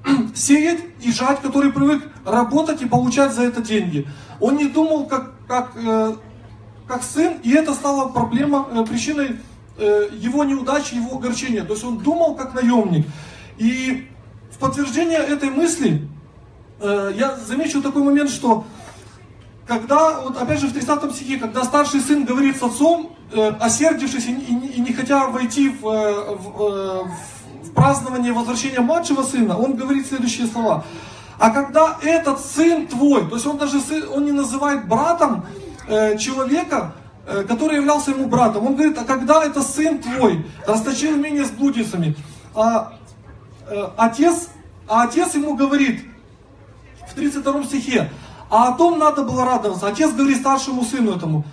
сеять 0.35 0.81
и 1.01 1.11
жать, 1.11 1.41
который 1.41 1.73
привык 1.73 2.03
работать 2.25 2.83
и 2.83 2.87
получать 2.87 3.33
за 3.33 3.43
это 3.43 3.63
деньги. 3.63 4.07
Он 4.41 4.57
не 4.57 4.69
думал 4.69 5.07
как, 5.07 5.33
как, 5.47 5.73
э, 5.77 6.15
как 6.87 7.03
сын, 7.03 7.35
и 7.43 7.53
это 7.53 7.73
стало 7.73 8.09
проблема, 8.09 8.69
э, 8.73 8.85
причиной 8.85 9.39
э, 9.79 10.09
его 10.13 10.45
неудачи, 10.45 10.95
его 10.95 11.17
огорчения. 11.17 11.65
То 11.65 11.73
есть 11.73 11.85
он 11.85 11.99
думал 11.99 12.35
как 12.35 12.55
наемник. 12.55 13.07
И 13.59 14.09
в 14.51 14.59
подтверждение 14.59 15.19
этой 15.19 15.51
мысли 15.51 16.07
э, 16.81 17.13
я 17.17 17.37
замечу 17.37 17.81
такой 17.81 18.03
момент, 18.03 18.31
что 18.31 18.65
когда, 19.67 20.21
вот 20.21 20.41
опять 20.41 20.61
же 20.61 20.67
в 20.67 20.73
30 20.73 21.15
стихе, 21.15 21.39
когда 21.39 21.65
старший 21.65 22.01
сын 22.01 22.25
говорит 22.25 22.57
с 22.57 22.63
отцом, 22.63 23.17
э, 23.33 23.49
осердившись 23.61 24.27
и, 24.27 24.33
и, 24.33 24.55
и 24.77 24.81
не 24.81 24.93
хотя 24.93 25.29
войти 25.29 25.69
в, 25.69 25.87
э, 25.87 26.35
в, 26.37 26.63
э, 26.63 27.05
в 27.65 27.73
празднование 27.75 28.33
возвращения 28.33 28.81
младшего 28.81 29.23
сына, 29.23 29.57
он 29.57 29.75
говорит 29.75 30.07
следующие 30.07 30.47
слова. 30.47 30.85
А 31.39 31.51
когда 31.51 31.99
этот 32.03 32.41
сын 32.41 32.87
твой, 32.87 33.29
то 33.29 33.35
есть 33.35 33.47
он 33.47 33.59
даже 33.59 33.81
сын, 33.81 34.05
он 34.13 34.25
не 34.25 34.33
называет 34.33 34.87
братом 34.87 35.45
э, 35.89 36.17
человека, 36.19 36.93
э, 37.27 37.45
который 37.45 37.77
являлся 37.77 38.11
ему 38.11 38.27
братом, 38.27 38.67
он 38.67 38.75
говорит, 38.75 38.99
а 38.99 39.05
когда 39.05 39.45
это 39.45 39.63
сын 39.63 39.99
твой 39.99 40.47
расточил 40.67 41.17
имение 41.17 41.45
с 41.45 41.51
блудницами, 41.51 42.17
а, 42.55 42.93
э, 43.69 43.89
отец, 43.97 44.51
а 44.87 45.03
отец 45.05 45.35
ему 45.35 45.57
говорит 45.57 46.05
в 47.11 47.15
32 47.15 47.65
стихе, 47.65 48.11
а 48.53 48.69
о 48.69 48.73
том 48.73 48.99
надо 48.99 49.23
было 49.23 49.47
радоваться. 49.47 49.89
Отец 49.89 50.13
говорит 50.13 50.37
старшему 50.37 50.85
сыну 50.85 51.17
этому, 51.17 51.45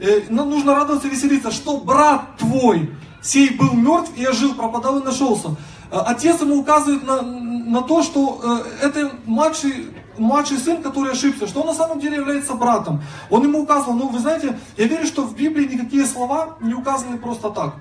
э, 0.00 0.22
нужно 0.28 0.74
радоваться 0.74 1.06
веселиться, 1.06 1.52
что 1.52 1.76
брат 1.76 2.36
твой, 2.36 2.90
сей 3.22 3.50
был 3.50 3.74
мертв, 3.74 4.10
и 4.16 4.22
я 4.22 4.32
жил, 4.32 4.54
пропадал 4.54 4.98
и 4.98 5.04
нашелся. 5.04 5.50
Э, 5.92 5.98
отец 6.04 6.40
ему 6.40 6.56
указывает 6.56 7.06
на, 7.06 7.22
на 7.22 7.82
то, 7.82 8.02
что 8.02 8.40
э, 8.42 8.86
это 8.86 9.12
младший, 9.24 9.86
младший 10.18 10.58
сын, 10.58 10.82
который 10.82 11.12
ошибся, 11.12 11.46
что 11.46 11.60
он 11.60 11.68
на 11.68 11.74
самом 11.74 12.00
деле 12.00 12.16
является 12.16 12.54
братом. 12.54 13.02
Он 13.30 13.44
ему 13.44 13.62
указывал, 13.62 13.94
ну 13.94 14.08
вы 14.08 14.18
знаете, 14.18 14.58
я 14.76 14.88
верю, 14.88 15.06
что 15.06 15.22
в 15.22 15.36
Библии 15.36 15.72
никакие 15.72 16.06
слова 16.06 16.56
не 16.60 16.74
указаны 16.74 17.18
просто 17.18 17.50
так. 17.50 17.76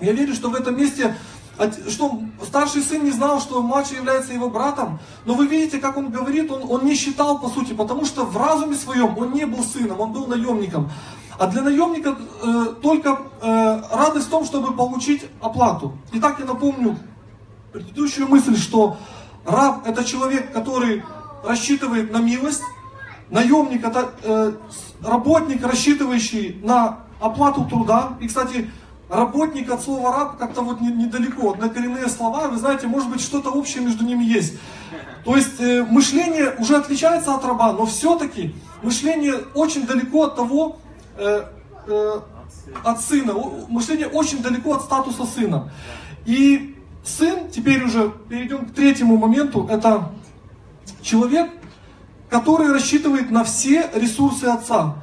Я 0.00 0.12
верю, 0.12 0.34
что 0.34 0.50
в 0.50 0.54
этом 0.54 0.76
месте 0.76 1.16
что 1.88 2.20
старший 2.42 2.82
сын 2.82 3.04
не 3.04 3.10
знал, 3.10 3.40
что 3.40 3.62
младший 3.62 3.98
является 3.98 4.32
его 4.32 4.50
братом, 4.50 4.98
но 5.24 5.34
вы 5.34 5.46
видите, 5.46 5.78
как 5.78 5.96
он 5.96 6.10
говорит, 6.10 6.50
он, 6.50 6.62
он 6.68 6.84
не 6.84 6.94
считал 6.94 7.38
по 7.38 7.48
сути, 7.48 7.72
потому 7.72 8.04
что 8.04 8.24
в 8.24 8.36
разуме 8.36 8.74
своем 8.74 9.16
он 9.16 9.32
не 9.32 9.46
был 9.46 9.62
сыном, 9.62 10.00
он 10.00 10.12
был 10.12 10.26
наемником. 10.26 10.90
А 11.38 11.46
для 11.48 11.62
наемника 11.62 12.16
э, 12.42 12.74
только 12.80 13.18
э, 13.40 13.82
радость 13.92 14.26
в 14.28 14.30
том, 14.30 14.44
чтобы 14.44 14.72
получить 14.72 15.24
оплату. 15.40 15.96
Итак, 16.12 16.36
я 16.38 16.44
напомню 16.44 16.96
предыдущую 17.72 18.28
мысль, 18.28 18.56
что 18.56 18.96
раб 19.44 19.86
это 19.86 20.04
человек, 20.04 20.52
который 20.52 21.02
рассчитывает 21.44 22.12
на 22.12 22.18
милость, 22.18 22.62
наемник 23.30 23.84
это 23.84 24.10
э, 24.22 24.52
работник, 25.02 25.66
рассчитывающий 25.66 26.60
на 26.62 27.00
оплату 27.20 27.64
труда. 27.64 28.16
И, 28.20 28.28
кстати, 28.28 28.70
работник 29.08 29.70
от 29.70 29.82
слова 29.82 30.16
раб 30.16 30.38
как-то 30.38 30.62
вот 30.62 30.80
недалеко, 30.80 31.52
однокоренные 31.52 32.08
слова, 32.08 32.48
вы 32.48 32.56
знаете, 32.56 32.86
может 32.86 33.10
быть 33.10 33.20
что-то 33.20 33.50
общее 33.50 33.84
между 33.84 34.04
ними 34.04 34.24
есть. 34.24 34.54
То 35.24 35.36
есть 35.36 35.60
э, 35.60 35.84
мышление 35.84 36.54
уже 36.58 36.76
отличается 36.76 37.34
от 37.34 37.44
раба, 37.44 37.72
но 37.72 37.86
все-таки 37.86 38.54
мышление 38.82 39.36
очень 39.54 39.86
далеко 39.86 40.24
от 40.24 40.36
того, 40.36 40.78
э, 41.16 41.44
э, 41.86 42.20
от 42.82 43.00
сына, 43.00 43.34
мышление 43.68 44.06
очень 44.06 44.42
далеко 44.42 44.74
от 44.74 44.82
статуса 44.82 45.24
сына. 45.24 45.70
И 46.26 46.76
сын, 47.04 47.50
теперь 47.50 47.84
уже 47.84 48.12
перейдем 48.28 48.66
к 48.66 48.74
третьему 48.74 49.16
моменту, 49.16 49.66
это 49.70 50.10
человек, 51.00 51.50
который 52.28 52.72
рассчитывает 52.72 53.30
на 53.30 53.44
все 53.44 53.90
ресурсы 53.94 54.44
отца. 54.44 54.96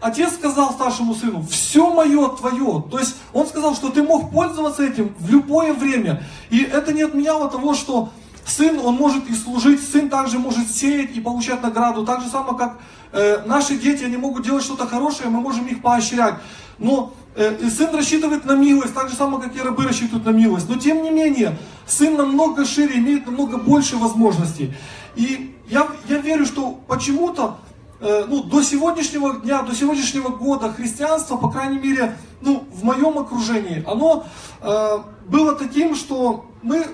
Отец 0.00 0.34
сказал 0.34 0.72
старшему 0.72 1.14
сыну, 1.14 1.44
все 1.50 1.92
мое 1.92 2.28
твое. 2.28 2.84
То 2.90 2.98
есть 2.98 3.16
он 3.32 3.46
сказал, 3.46 3.74
что 3.74 3.88
ты 3.88 4.02
мог 4.02 4.30
пользоваться 4.30 4.84
этим 4.84 5.14
в 5.18 5.30
любое 5.30 5.72
время. 5.72 6.22
И 6.50 6.62
это 6.62 6.92
не 6.92 7.02
отменяло 7.02 7.50
того, 7.50 7.74
что 7.74 8.10
сын, 8.46 8.78
он 8.78 8.94
может 8.94 9.28
и 9.28 9.34
служить, 9.34 9.80
сын 9.82 10.08
также 10.08 10.38
может 10.38 10.70
сеять 10.70 11.16
и 11.16 11.20
получать 11.20 11.62
награду. 11.62 12.04
Так 12.06 12.22
же 12.22 12.28
самое, 12.28 12.56
как 12.56 12.78
э, 13.12 13.42
наши 13.44 13.76
дети, 13.76 14.04
они 14.04 14.16
могут 14.16 14.44
делать 14.44 14.62
что-то 14.62 14.86
хорошее, 14.86 15.30
мы 15.30 15.40
можем 15.40 15.66
их 15.66 15.82
поощрять. 15.82 16.34
Но 16.78 17.12
э, 17.34 17.68
сын 17.68 17.92
рассчитывает 17.92 18.44
на 18.44 18.52
милость, 18.52 18.94
так 18.94 19.08
же 19.08 19.16
самое, 19.16 19.42
как 19.42 19.56
и 19.56 19.60
рабы 19.60 19.84
рассчитывают 19.84 20.24
на 20.24 20.30
милость. 20.30 20.68
Но 20.68 20.76
тем 20.76 21.02
не 21.02 21.10
менее, 21.10 21.58
сын 21.86 22.16
намного 22.16 22.64
шире, 22.64 22.98
имеет 22.98 23.26
намного 23.26 23.58
больше 23.58 23.96
возможностей. 23.96 24.74
И 25.16 25.56
я, 25.68 25.88
я 26.08 26.18
верю, 26.18 26.46
что 26.46 26.78
почему-то 26.86 27.58
ну, 28.00 28.42
до 28.42 28.62
сегодняшнего 28.62 29.40
дня, 29.40 29.62
до 29.62 29.74
сегодняшнего 29.74 30.28
года 30.28 30.72
христианство, 30.72 31.36
по 31.36 31.50
крайней 31.50 31.78
мере, 31.78 32.16
ну, 32.40 32.64
в 32.72 32.84
моем 32.84 33.18
окружении, 33.18 33.84
оно 33.86 34.24
э, 34.60 34.98
было 35.26 35.54
таким, 35.54 35.94
что 35.96 36.46
мы, 36.62 36.86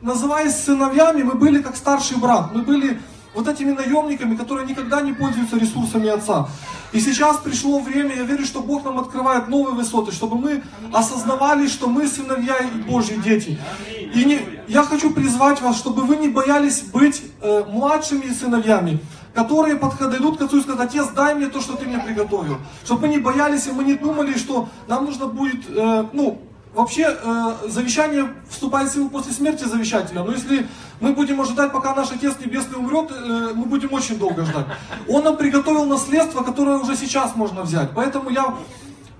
называясь 0.00 0.54
сыновьями, 0.54 1.22
мы 1.22 1.34
были 1.34 1.60
как 1.60 1.76
старший 1.76 2.18
брат, 2.18 2.54
мы 2.54 2.62
были 2.62 3.00
вот 3.34 3.48
этими 3.48 3.72
наемниками, 3.72 4.36
которые 4.36 4.66
никогда 4.66 5.00
не 5.00 5.12
пользуются 5.12 5.58
ресурсами 5.58 6.08
отца. 6.08 6.48
И 6.92 7.00
сейчас 7.00 7.38
пришло 7.38 7.80
время, 7.80 8.14
я 8.14 8.22
верю, 8.22 8.46
что 8.46 8.60
Бог 8.60 8.84
нам 8.84 9.00
открывает 9.00 9.48
новые 9.48 9.74
высоты, 9.74 10.12
чтобы 10.12 10.38
мы 10.38 10.62
осознавали, 10.92 11.66
что 11.66 11.88
мы 11.88 12.06
сыновья 12.06 12.56
и 12.58 12.78
Божьи 12.82 13.16
дети. 13.16 13.58
И 14.14 14.24
не, 14.24 14.40
я 14.68 14.84
хочу 14.84 15.10
призвать 15.10 15.60
вас, 15.60 15.76
чтобы 15.76 16.02
вы 16.02 16.16
не 16.16 16.28
боялись 16.28 16.82
быть 16.82 17.22
э, 17.42 17.64
младшими 17.68 18.32
сыновьями, 18.32 19.00
которые 19.34 19.76
подойдут 19.76 20.38
к 20.38 20.42
отцу 20.42 20.58
и 20.58 20.62
скажут, 20.62 20.80
отец, 20.80 21.08
дай 21.08 21.34
мне 21.34 21.46
то, 21.46 21.60
что 21.60 21.76
ты 21.76 21.86
мне 21.86 21.98
приготовил. 21.98 22.58
Чтобы 22.84 23.02
мы 23.02 23.08
не 23.08 23.18
боялись 23.18 23.66
и 23.66 23.72
мы 23.72 23.84
не 23.84 23.94
думали, 23.94 24.36
что 24.38 24.68
нам 24.86 25.04
нужно 25.04 25.26
будет, 25.26 25.64
э, 25.68 26.06
ну, 26.12 26.40
вообще 26.74 27.16
э, 27.20 27.68
завещание 27.68 28.32
вступает 28.48 28.90
в 28.90 28.94
силу 28.94 29.08
после 29.08 29.32
смерти 29.32 29.64
завещателя. 29.64 30.22
Но 30.22 30.32
если 30.32 30.66
мы 31.00 31.12
будем 31.12 31.40
ожидать, 31.40 31.72
пока 31.72 31.94
наш 31.94 32.12
Отец 32.12 32.34
Небесный 32.44 32.78
умрет, 32.78 33.10
э, 33.10 33.52
мы 33.54 33.64
будем 33.66 33.92
очень 33.92 34.18
долго 34.18 34.44
ждать. 34.44 34.66
Он 35.08 35.24
нам 35.24 35.36
приготовил 35.36 35.84
наследство, 35.84 36.42
которое 36.42 36.78
уже 36.78 36.96
сейчас 36.96 37.34
можно 37.34 37.62
взять. 37.62 37.90
Поэтому 37.94 38.30
я 38.30 38.54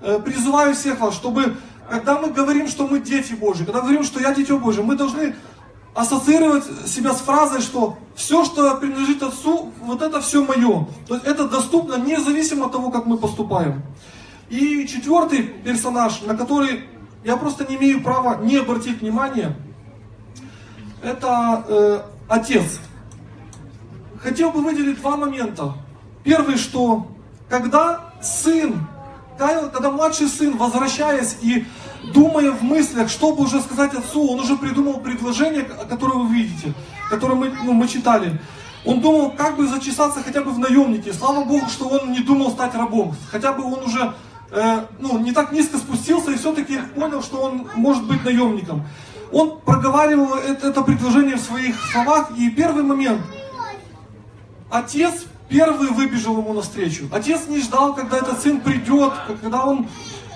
э, 0.02 0.20
призываю 0.24 0.74
всех 0.74 1.00
вас, 1.00 1.14
чтобы, 1.14 1.56
когда 1.88 2.18
мы 2.18 2.30
говорим, 2.30 2.68
что 2.68 2.86
мы 2.86 3.00
дети 3.00 3.34
Божьи, 3.34 3.64
когда 3.64 3.80
говорим, 3.80 4.04
что 4.04 4.20
я 4.20 4.34
дитё 4.34 4.58
Божье, 4.58 4.82
мы 4.82 4.96
должны 4.96 5.34
ассоциировать 5.94 6.64
себя 6.86 7.14
с 7.14 7.20
фразой, 7.20 7.60
что 7.60 7.96
все, 8.14 8.44
что 8.44 8.74
принадлежит 8.76 9.22
Отцу, 9.22 9.72
вот 9.80 10.02
это 10.02 10.20
все 10.20 10.44
мое. 10.44 10.86
То 11.06 11.14
есть 11.14 11.26
это 11.26 11.48
доступно 11.48 11.94
независимо 11.96 12.66
от 12.66 12.72
того, 12.72 12.90
как 12.90 13.06
мы 13.06 13.16
поступаем. 13.16 13.82
И 14.50 14.86
четвертый 14.86 15.42
персонаж, 15.42 16.22
на 16.22 16.36
который 16.36 16.84
я 17.24 17.36
просто 17.36 17.64
не 17.64 17.76
имею 17.76 18.02
права 18.02 18.36
не 18.36 18.56
обратить 18.56 19.00
внимания, 19.00 19.56
это 21.02 21.64
э, 21.68 22.02
отец. 22.28 22.80
Хотел 24.20 24.50
бы 24.50 24.62
выделить 24.62 25.00
два 25.00 25.16
момента. 25.16 25.74
Первый, 26.24 26.56
что 26.56 27.06
когда 27.48 28.12
сын, 28.22 28.86
когда 29.38 29.90
младший 29.90 30.28
сын, 30.28 30.56
возвращаясь 30.56 31.36
и 31.42 31.66
думая 32.12 32.50
в 32.52 32.62
мыслях, 32.62 33.08
что 33.08 33.34
бы 33.34 33.44
уже 33.44 33.60
сказать 33.60 33.94
отцу, 33.94 34.28
он 34.32 34.40
уже 34.40 34.56
придумал 34.56 35.00
предложение, 35.00 35.62
которое 35.62 36.18
вы 36.18 36.34
видите, 36.34 36.74
которое 37.08 37.34
мы, 37.34 37.52
ну, 37.64 37.72
мы 37.72 37.88
читали. 37.88 38.40
Он 38.84 39.00
думал, 39.00 39.30
как 39.30 39.56
бы 39.56 39.66
зачесаться 39.66 40.22
хотя 40.22 40.42
бы 40.42 40.50
в 40.50 40.58
наемнике. 40.58 41.12
Слава 41.12 41.44
Богу, 41.44 41.68
что 41.68 41.88
он 41.88 42.12
не 42.12 42.20
думал 42.20 42.50
стать 42.50 42.74
рабом. 42.74 43.14
Хотя 43.30 43.52
бы 43.52 43.64
он 43.64 43.82
уже 43.82 44.14
э, 44.50 44.86
ну, 44.98 45.18
не 45.18 45.32
так 45.32 45.52
низко 45.52 45.78
спустился 45.78 46.32
и 46.32 46.36
все-таки 46.36 46.78
понял, 46.94 47.22
что 47.22 47.40
он 47.40 47.68
может 47.76 48.06
быть 48.06 48.22
наемником. 48.24 48.84
Он 49.32 49.58
проговаривал 49.58 50.34
это, 50.34 50.68
это 50.68 50.82
предложение 50.82 51.36
в 51.36 51.40
своих 51.40 51.76
словах. 51.92 52.30
И 52.36 52.50
первый 52.50 52.82
момент. 52.82 53.22
Отец 54.70 55.24
первый 55.48 55.88
выбежал 55.88 56.38
ему 56.38 56.52
навстречу. 56.52 57.08
Отец 57.10 57.48
не 57.48 57.60
ждал, 57.60 57.94
когда 57.94 58.18
этот 58.18 58.40
сын 58.40 58.60
придет, 58.60 59.12
когда 59.40 59.64
он 59.64 59.86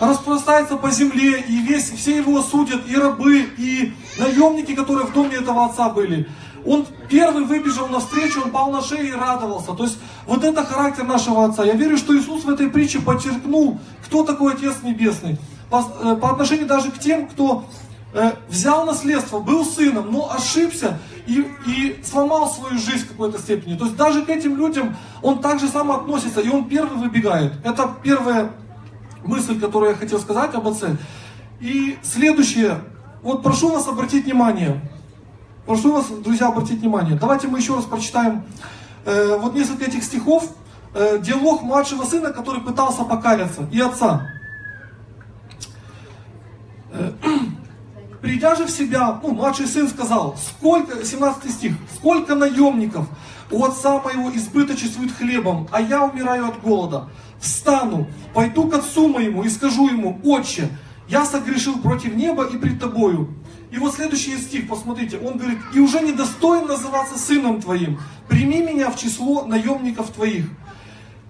распространяется 0.01 0.77
по 0.77 0.91
земле, 0.91 1.41
и 1.41 1.59
весь, 1.59 1.91
все 1.91 2.17
его 2.17 2.43
судят, 2.43 2.89
и 2.89 2.97
рабы, 2.97 3.49
и 3.57 3.93
наемники, 4.19 4.75
которые 4.75 5.07
в 5.07 5.13
доме 5.13 5.37
этого 5.37 5.67
отца 5.67 5.89
были. 5.89 6.29
Он 6.65 6.87
первый 7.09 7.45
выбежал 7.45 7.89
навстречу, 7.89 8.43
он 8.43 8.51
пал 8.51 8.71
на 8.71 8.83
шею 8.83 9.09
и 9.09 9.13
радовался. 9.13 9.73
То 9.73 9.85
есть 9.85 9.99
вот 10.27 10.45
это 10.45 10.65
характер 10.65 11.05
нашего 11.05 11.45
Отца. 11.45 11.65
Я 11.65 11.75
верю, 11.75 11.97
что 11.97 12.17
Иисус 12.17 12.45
в 12.45 12.51
этой 12.51 12.69
притче 12.69 13.01
подчеркнул, 13.01 13.79
кто 14.05 14.25
такой 14.25 14.55
Отец 14.55 14.83
Небесный. 14.83 15.39
По, 15.71 15.85
э, 16.03 16.17
по 16.17 16.31
отношению 16.31 16.67
даже 16.67 16.91
к 16.91 16.99
тем, 16.99 17.29
кто 17.29 17.65
э, 18.13 18.33
взял 18.49 18.85
наследство, 18.85 19.39
был 19.39 19.65
сыном, 19.65 20.11
но 20.11 20.31
ошибся 20.31 20.99
и, 21.27 21.47
и 21.67 22.01
сломал 22.05 22.51
свою 22.51 22.79
жизнь 22.79 23.05
в 23.05 23.09
какой-то 23.09 23.39
степени. 23.39 23.77
То 23.77 23.85
есть 23.85 23.97
даже 23.97 24.25
к 24.25 24.29
этим 24.29 24.57
людям 24.57 24.97
он 25.23 25.41
так 25.41 25.61
же 25.61 25.69
само 25.69 25.95
относится, 25.95 26.41
и 26.41 26.49
он 26.49 26.69
первый 26.69 26.99
выбегает. 26.99 27.53
Это 27.65 27.95
первая 28.03 28.51
мысль, 29.25 29.61
которую 29.61 29.91
я 29.91 29.97
хотел 29.97 30.19
сказать 30.19 30.55
об 30.55 30.69
отце. 30.69 30.97
И 31.61 31.99
следующее, 32.03 32.81
вот 33.23 33.43
прошу 33.43 33.71
вас 33.71 33.89
обратить 33.89 34.25
внимание, 34.25 34.81
прошу 35.67 35.93
вас, 35.93 36.07
друзья, 36.07 36.49
обратить 36.49 36.81
внимание. 36.81 37.17
Давайте 37.17 37.49
мы 37.49 37.59
еще 37.59 37.75
раз 37.75 37.85
прочитаем 37.85 38.45
э, 39.05 39.37
вот 39.39 39.55
несколько 39.55 39.85
этих 39.85 40.05
стихов, 40.05 40.51
э, 40.95 41.19
диалог 41.19 41.63
младшего 41.63 42.05
сына, 42.05 42.33
который 42.33 42.61
пытался 42.61 43.05
покаяться, 43.05 43.69
и 43.73 43.81
отца. 43.81 44.29
Э, 46.93 47.13
Придя 48.21 48.57
же 48.57 48.67
в 48.67 48.71
себя, 48.71 49.21
ну, 49.23 49.33
младший 49.33 49.67
сын 49.67 49.89
сказал, 49.89 50.37
сколько, 50.37 51.05
17 51.05 51.51
стих, 51.53 51.73
сколько 51.95 52.35
наемников 52.35 53.07
у 53.51 53.65
отца 53.65 54.01
моего 54.01 54.35
избыточествует 54.35 55.13
хлебом, 55.13 55.69
а 55.71 55.81
я 55.81 56.05
умираю 56.05 56.49
от 56.49 56.61
голода 56.61 57.09
встану, 57.41 58.07
пойду 58.35 58.69
к 58.69 58.75
отцу 58.75 59.09
моему 59.09 59.45
и 59.45 59.49
скажу 59.49 59.89
ему, 59.89 60.21
отче, 60.25 60.69
я 61.09 61.25
согрешил 61.25 61.79
против 61.79 62.15
неба 62.15 62.45
и 62.45 62.57
пред 62.57 62.81
тобою. 62.81 63.35
И 63.71 63.79
вот 63.79 63.95
следующий 63.95 64.37
стих, 64.39 64.69
посмотрите, 64.69 65.19
он 65.19 65.39
говорит, 65.39 65.59
и 65.75 65.81
уже 65.81 66.01
не 66.01 66.13
достоин 66.13 66.67
называться 66.67 67.19
сыном 67.19 67.61
твоим, 67.61 68.01
прими 68.29 68.61
меня 68.61 68.91
в 68.91 68.97
число 68.97 69.45
наемников 69.45 70.11
твоих. 70.11 70.47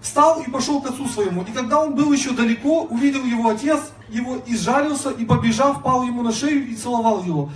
Встал 0.01 0.41
и 0.41 0.49
пошел 0.49 0.81
к 0.81 0.89
отцу 0.89 1.07
своему. 1.07 1.41
И 1.43 1.51
когда 1.51 1.81
он 1.81 1.93
был 1.93 2.13
еще 2.13 2.31
далеко, 2.31 2.83
увидел 2.83 3.25
его 3.25 3.49
отец, 3.49 3.79
его 4.07 4.37
изжалился 4.47 5.09
и 5.11 5.25
побежав, 5.25 5.83
пал 5.83 6.03
ему 6.03 6.21
на 6.21 6.31
шею 6.31 6.65
и 6.67 6.75
целовал 6.75 7.23
его. 7.23 7.49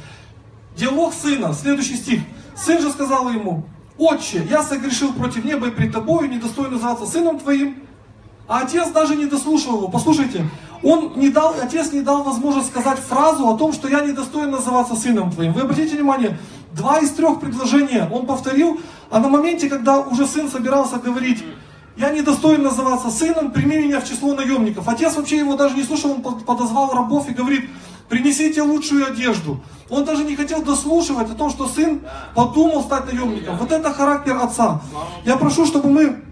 Диалог 0.76 1.14
сына, 1.14 1.54
следующий 1.54 1.96
стих. 1.96 2.20
Сын 2.56 2.82
же 2.82 2.92
сказал 2.92 3.30
ему, 3.32 3.66
Отче, 3.98 4.46
я 4.50 4.64
согрешил 4.64 5.14
против 5.14 5.46
неба 5.46 5.68
и 5.68 5.72
пред 5.72 5.94
тобою, 5.94 6.30
недостоин 6.30 6.72
называться 6.72 7.06
сыном 7.06 7.40
твоим. 7.40 7.84
А 8.48 8.62
отец 8.62 8.90
даже 8.90 9.16
не 9.16 9.26
дослушал 9.26 9.78
его. 9.78 9.88
Послушайте, 9.88 10.46
он 10.84 11.14
не 11.16 11.30
дал, 11.30 11.56
отец 11.62 11.94
не 11.94 12.02
дал 12.02 12.24
возможность 12.24 12.68
сказать 12.68 13.00
фразу 13.00 13.48
о 13.48 13.58
том, 13.58 13.72
что 13.72 13.88
я 13.88 14.02
не 14.02 14.12
достоин 14.12 14.52
называться 14.52 14.96
сыном 14.96 15.32
твоим. 15.32 15.54
Вы 15.54 15.62
обратите 15.62 15.96
внимание, 15.96 16.38
два 16.74 17.00
из 17.00 17.12
трех 17.12 17.40
предложения 17.40 18.10
он 18.12 18.26
повторил, 18.26 18.80
а 19.10 19.20
на 19.20 19.30
моменте, 19.30 19.70
когда 19.70 20.00
уже 20.00 20.28
сын 20.28 20.50
собирался 20.50 20.98
говорить, 20.98 21.44
я 21.96 22.10
не 22.10 22.22
достоин 22.22 22.64
называться 22.64 23.10
сыном, 23.12 23.52
прими 23.52 23.78
меня 23.78 24.02
в 24.02 24.10
число 24.10 24.34
наемников. 24.34 24.88
Отец 24.90 25.16
вообще 25.16 25.38
его 25.38 25.56
даже 25.56 25.76
не 25.76 25.84
слушал, 25.84 26.12
он 26.12 26.22
подозвал 26.22 26.92
рабов 26.92 27.30
и 27.30 27.34
говорит, 27.34 27.70
принесите 28.10 28.62
лучшую 28.62 29.08
одежду. 29.08 29.64
Он 29.90 30.04
даже 30.04 30.24
не 30.24 30.36
хотел 30.36 30.64
дослушивать 30.64 31.30
о 31.30 31.36
том, 31.36 31.50
что 31.50 31.68
сын 31.68 32.02
подумал 32.36 32.82
стать 32.82 33.06
наемником. 33.06 33.58
Вот 33.58 33.72
это 33.72 33.94
характер 33.94 34.38
отца. 34.42 34.82
Я 35.24 35.38
прошу, 35.38 35.66
чтобы 35.66 35.90
мы 35.90 36.24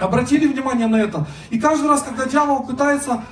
Обратили 0.00 0.46
внимание 0.46 0.86
на 0.86 0.96
это? 0.96 1.26
И 1.50 1.58
каждый 1.58 1.88
раз, 1.88 2.02
когда 2.02 2.24
дьявол 2.26 2.64
пытается 2.64 3.22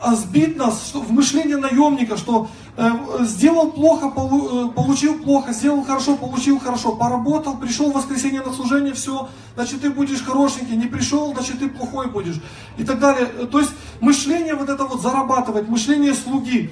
а, 0.00 0.14
сбить 0.14 0.56
нас 0.56 0.88
что, 0.88 1.00
в 1.00 1.10
мышление 1.12 1.56
наемника, 1.56 2.18
что 2.18 2.48
э, 2.76 2.90
сделал 3.20 3.70
плохо, 3.70 4.10
полу, 4.10 4.68
э, 4.68 4.72
получил 4.72 5.18
плохо, 5.18 5.52
сделал 5.52 5.82
хорошо, 5.82 6.16
получил 6.16 6.58
хорошо, 6.58 6.92
поработал, 6.92 7.56
пришел 7.56 7.90
в 7.90 7.94
воскресенье 7.94 8.42
на 8.42 8.52
служение, 8.52 8.92
все, 8.92 9.30
значит 9.54 9.80
ты 9.80 9.90
будешь 9.90 10.22
хорошенький, 10.22 10.76
не 10.76 10.86
пришел, 10.86 11.32
значит 11.32 11.60
ты 11.60 11.68
плохой 11.68 12.08
будешь 12.08 12.38
и 12.76 12.84
так 12.84 12.98
далее. 12.98 13.26
То 13.50 13.60
есть 13.60 13.70
мышление 14.00 14.54
вот 14.56 14.68
это 14.68 14.84
вот 14.84 15.00
зарабатывать, 15.00 15.68
мышление 15.68 16.12
слуги. 16.12 16.70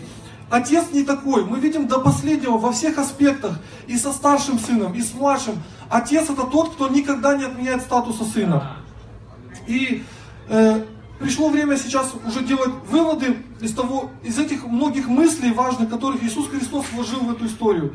Отец 0.51 0.85
не 0.92 1.03
такой. 1.03 1.47
Мы 1.47 1.59
видим 1.59 1.88
до 1.88 2.01
последнего 2.01 2.59
во 2.59 2.73
всех 2.73 2.99
аспектах. 2.99 3.59
И 3.87 3.97
со 3.97 4.12
старшим 4.12 4.59
сыном, 4.59 4.92
и 4.92 5.01
с 5.01 5.14
младшим. 5.14 5.55
Отец 5.88 6.29
это 6.29 6.42
тот, 6.42 6.75
кто 6.75 6.88
никогда 6.88 7.35
не 7.35 7.45
отменяет 7.45 7.81
статуса 7.81 8.25
сына. 8.25 8.77
И 9.66 10.05
э, 10.48 10.85
пришло 11.18 11.48
время 11.48 11.77
сейчас 11.77 12.12
уже 12.27 12.42
делать 12.44 12.72
выводы 12.88 13.37
из 13.61 13.72
того, 13.75 14.11
из 14.22 14.38
этих 14.38 14.66
многих 14.66 15.09
мыслей 15.09 15.53
важных, 15.53 15.88
которых 15.88 16.22
Иисус 16.22 16.48
Христос 16.48 16.87
вложил 16.92 17.20
в 17.20 17.31
эту 17.31 17.46
историю. 17.46 17.94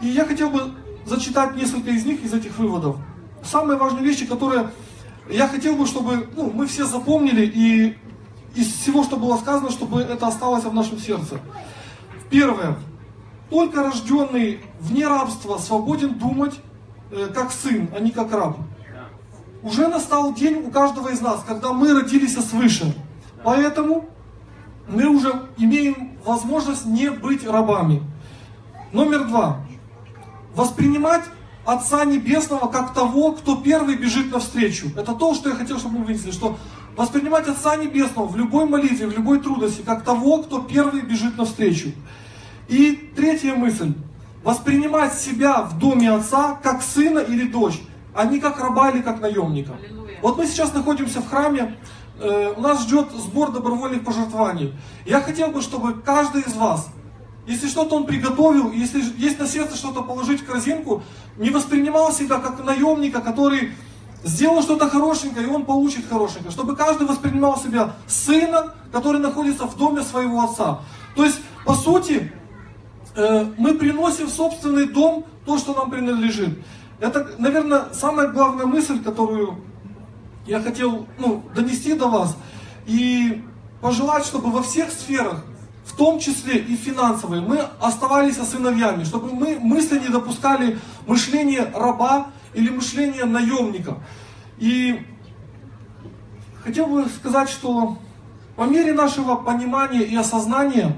И 0.00 0.08
я 0.08 0.24
хотел 0.24 0.50
бы 0.50 0.72
зачитать 1.04 1.56
несколько 1.56 1.90
из 1.90 2.04
них, 2.04 2.24
из 2.24 2.32
этих 2.32 2.58
выводов. 2.58 2.96
Самые 3.44 3.78
важные 3.78 4.04
вещи, 4.04 4.26
которые 4.26 4.70
я 5.28 5.48
хотел 5.48 5.76
бы, 5.76 5.86
чтобы 5.86 6.28
ну, 6.36 6.50
мы 6.52 6.66
все 6.66 6.86
запомнили 6.86 7.44
и 7.44 7.96
из 8.54 8.72
всего, 8.72 9.02
что 9.02 9.16
было 9.16 9.36
сказано, 9.36 9.70
чтобы 9.70 10.00
это 10.02 10.26
осталось 10.26 10.64
в 10.64 10.74
нашем 10.74 10.98
сердце. 10.98 11.40
Первое. 12.30 12.76
Только 13.50 13.82
рожденный 13.82 14.60
вне 14.80 15.06
рабства 15.06 15.58
свободен 15.58 16.14
думать 16.14 16.54
э, 17.10 17.28
как 17.34 17.52
сын, 17.52 17.90
а 17.94 18.00
не 18.00 18.10
как 18.10 18.32
раб 18.32 18.58
уже 19.62 19.88
настал 19.88 20.34
день 20.34 20.64
у 20.66 20.70
каждого 20.70 21.08
из 21.08 21.20
нас, 21.20 21.44
когда 21.46 21.72
мы 21.72 21.92
родились 21.92 22.34
свыше. 22.34 22.94
Поэтому 23.44 24.08
мы 24.88 25.06
уже 25.06 25.32
имеем 25.56 26.18
возможность 26.24 26.86
не 26.86 27.10
быть 27.10 27.46
рабами. 27.46 28.02
Номер 28.92 29.24
два. 29.24 29.60
Воспринимать 30.54 31.22
Отца 31.64 32.04
Небесного 32.04 32.66
как 32.66 32.92
того, 32.92 33.32
кто 33.32 33.56
первый 33.56 33.96
бежит 33.96 34.32
навстречу. 34.32 34.88
Это 34.96 35.14
то, 35.14 35.34
что 35.34 35.50
я 35.50 35.54
хотел, 35.54 35.78
чтобы 35.78 36.00
мы 36.00 36.06
вынесли, 36.06 36.32
что 36.32 36.58
воспринимать 36.96 37.46
Отца 37.46 37.76
Небесного 37.76 38.26
в 38.26 38.36
любой 38.36 38.66
молитве, 38.66 39.06
в 39.06 39.16
любой 39.16 39.38
трудности, 39.40 39.82
как 39.82 40.02
того, 40.02 40.42
кто 40.42 40.60
первый 40.60 41.02
бежит 41.02 41.38
навстречу. 41.38 41.92
И 42.68 43.12
третья 43.14 43.54
мысль. 43.54 43.94
Воспринимать 44.42 45.14
себя 45.14 45.62
в 45.62 45.78
доме 45.78 46.10
Отца 46.10 46.58
как 46.60 46.82
сына 46.82 47.20
или 47.20 47.46
дочь 47.46 47.80
а 48.14 48.24
не 48.24 48.40
как 48.40 48.60
раба 48.60 48.90
или 48.90 49.02
как 49.02 49.20
наемника. 49.20 49.72
Вот 50.20 50.38
мы 50.38 50.46
сейчас 50.46 50.72
находимся 50.72 51.20
в 51.20 51.28
храме, 51.28 51.76
э, 52.20 52.54
нас 52.58 52.82
ждет 52.82 53.08
сбор 53.12 53.52
добровольных 53.52 54.04
пожертвований. 54.04 54.74
Я 55.04 55.20
хотел 55.20 55.48
бы, 55.48 55.62
чтобы 55.62 55.94
каждый 55.94 56.42
из 56.42 56.54
вас, 56.54 56.88
если 57.46 57.68
что-то 57.68 57.96
он 57.96 58.06
приготовил, 58.06 58.70
если 58.70 59.02
есть 59.18 59.38
на 59.38 59.46
сердце 59.46 59.76
что-то 59.76 60.02
положить 60.02 60.42
в 60.42 60.46
корзинку, 60.46 61.02
не 61.36 61.50
воспринимал 61.50 62.12
себя 62.12 62.38
как 62.38 62.64
наемника, 62.64 63.20
который 63.20 63.72
сделал 64.22 64.62
что-то 64.62 64.88
хорошенькое, 64.88 65.46
и 65.46 65.50
он 65.50 65.64
получит 65.64 66.08
хорошенькое. 66.08 66.52
Чтобы 66.52 66.76
каждый 66.76 67.06
воспринимал 67.06 67.58
себя 67.58 67.94
сына, 68.06 68.74
который 68.92 69.20
находится 69.20 69.66
в 69.66 69.76
доме 69.76 70.02
своего 70.02 70.42
отца. 70.42 70.80
То 71.16 71.24
есть, 71.24 71.40
по 71.64 71.74
сути, 71.74 72.32
э, 73.16 73.46
мы 73.58 73.74
приносим 73.74 74.26
в 74.26 74.30
собственный 74.30 74.86
дом 74.86 75.24
то, 75.44 75.58
что 75.58 75.74
нам 75.74 75.90
принадлежит. 75.90 76.58
Это, 77.02 77.28
наверное, 77.36 77.86
самая 77.92 78.28
главная 78.28 78.64
мысль, 78.64 79.02
которую 79.02 79.58
я 80.46 80.60
хотел 80.60 81.08
ну, 81.18 81.42
донести 81.52 81.94
до 81.94 82.06
вас. 82.06 82.36
И 82.86 83.42
пожелать, 83.80 84.24
чтобы 84.24 84.52
во 84.52 84.62
всех 84.62 84.92
сферах 84.92 85.44
в 85.84 85.96
том 85.96 86.20
числе 86.20 86.58
и 86.58 86.76
финансовые, 86.76 87.42
мы 87.42 87.58
оставались 87.80 88.36
сыновьями, 88.36 89.02
чтобы 89.02 89.34
мы 89.34 89.58
мысли 89.58 89.98
не 89.98 90.06
допускали 90.10 90.78
мышление 91.08 91.72
раба 91.74 92.28
или 92.54 92.68
мышление 92.70 93.24
наемника. 93.24 93.96
И 94.58 95.04
хотел 96.62 96.86
бы 96.86 97.06
сказать, 97.06 97.48
что 97.48 97.98
по 98.54 98.62
мере 98.62 98.92
нашего 98.92 99.34
понимания 99.34 100.02
и 100.02 100.14
осознания 100.14 100.94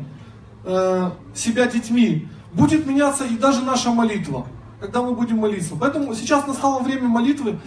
э, 0.65 1.11
себя 1.35 1.67
детьми 1.67 2.29
будет 2.53 2.85
меняться 2.87 3.25
и 3.25 3.39
даже 3.39 3.63
наша 3.63 3.91
молитва, 3.91 4.47
когда 4.85 5.01
мы 5.01 5.15
будем 5.15 5.39
молиться. 5.39 5.77
Поэтому 5.81 6.15
сейчас 6.15 6.47
настало 6.47 6.83
время 6.83 7.09
молитвы. 7.09 7.59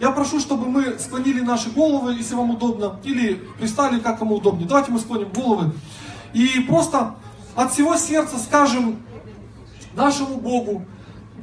Я 0.00 0.10
прошу, 0.10 0.38
чтобы 0.38 0.68
мы 0.68 0.98
склонили 0.98 1.40
наши 1.40 1.70
головы, 1.70 2.12
если 2.12 2.34
вам 2.34 2.50
удобно, 2.50 3.00
или 3.04 3.42
пристали, 3.58 3.98
как 3.98 4.18
кому 4.18 4.36
удобнее. 4.36 4.68
Давайте 4.68 4.92
мы 4.92 4.98
склоним 4.98 5.30
головы. 5.32 5.72
И 6.34 6.60
просто 6.68 7.14
от 7.56 7.72
всего 7.72 7.96
сердца 7.96 8.36
скажем 8.38 8.98
нашему 9.94 10.36
Богу, 10.36 10.84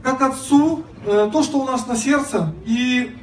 как 0.04 0.22
Отцу, 0.22 0.84
э, 1.08 1.28
то, 1.34 1.42
что 1.42 1.58
у 1.58 1.66
нас 1.66 1.88
на 1.88 1.96
сердце, 1.96 2.54
и 2.68 3.18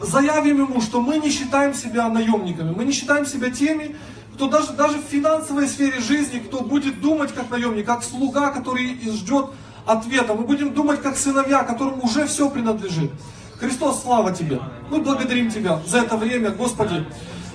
заявим 0.00 0.68
Ему, 0.68 0.80
что 0.80 1.00
мы 1.00 1.18
не 1.18 1.30
считаем 1.30 1.74
себя 1.74 2.08
наемниками, 2.08 2.72
мы 2.72 2.84
не 2.84 2.92
считаем 2.92 3.26
себя 3.26 3.50
теми, 3.50 3.96
кто 4.34 4.46
даже, 4.46 4.72
даже 4.72 4.98
в 4.98 5.02
финансовой 5.02 5.66
сфере 5.66 5.98
жизни, 5.98 6.38
кто 6.38 6.60
будет 6.60 7.00
думать 7.00 7.34
как 7.34 7.50
наемник, 7.50 7.86
как 7.86 8.04
слуга, 8.04 8.50
который 8.50 9.00
ждет 9.10 9.50
ответа. 9.88 10.34
Мы 10.34 10.44
будем 10.44 10.74
думать 10.74 11.02
как 11.02 11.16
сыновья, 11.16 11.64
которым 11.64 12.02
уже 12.04 12.26
все 12.26 12.48
принадлежит. 12.50 13.10
Христос, 13.58 14.02
слава 14.02 14.32
Тебе! 14.32 14.60
Мы 14.90 15.00
благодарим 15.00 15.50
Тебя 15.50 15.80
за 15.86 15.98
это 15.98 16.16
время, 16.16 16.50
Господи. 16.50 17.04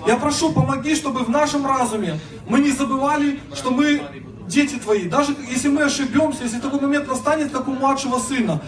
Я 0.05 0.17
прошу, 0.17 0.51
помоги, 0.51 0.95
чтобы 0.95 1.23
в 1.23 1.29
нашем 1.29 1.65
разуме 1.65 2.19
мы 2.49 2.59
не 2.59 2.71
забывали, 2.71 3.39
что 3.53 3.71
мы 3.71 4.01
дети 4.47 4.75
Твои. 4.75 5.07
Даже 5.07 5.33
если 5.49 5.69
мы 5.69 5.83
ошибемся, 5.83 6.43
если 6.43 6.59
такой 6.59 6.81
момент 6.81 7.07
настанет, 7.07 7.51
как 7.51 7.67
у 7.67 7.71
младшего 7.71 8.19
сына, 8.19 8.59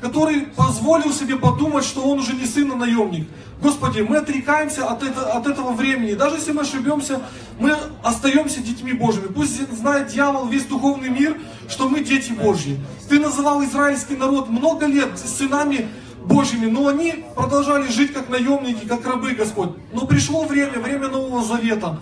который 0.00 0.42
позволил 0.42 1.12
себе 1.12 1.36
подумать, 1.36 1.84
что 1.84 2.02
он 2.02 2.20
уже 2.20 2.34
не 2.34 2.46
сын, 2.46 2.70
а 2.72 2.76
наемник. 2.76 3.28
Господи, 3.60 4.00
мы 4.00 4.18
отрекаемся 4.18 4.86
от, 4.86 5.02
это, 5.02 5.32
от 5.32 5.46
этого 5.46 5.72
времени. 5.72 6.14
Даже 6.14 6.36
если 6.36 6.52
мы 6.52 6.62
ошибемся, 6.62 7.20
мы 7.58 7.74
остаемся 8.02 8.60
детьми 8.60 8.92
Божьими. 8.92 9.26
Пусть 9.26 9.68
знает 9.72 10.08
дьявол, 10.08 10.46
весь 10.46 10.64
духовный 10.64 11.08
мир, 11.08 11.36
что 11.68 11.88
мы 11.88 12.04
дети 12.04 12.32
Божьи. 12.32 12.78
Ты 13.08 13.18
называл 13.18 13.64
израильский 13.64 14.16
народ 14.16 14.48
много 14.48 14.86
лет 14.86 15.18
сынами 15.18 15.88
Божьими, 16.24 16.66
но 16.66 16.86
они 16.86 17.24
продолжали 17.34 17.88
жить 17.88 18.12
как 18.12 18.28
наемники, 18.28 18.86
как 18.86 19.04
рабы, 19.04 19.32
Господь. 19.32 19.70
Но 19.92 20.06
пришло 20.06 20.44
время, 20.44 20.78
время 20.78 21.08
Нового 21.08 21.42
Завета, 21.44 22.00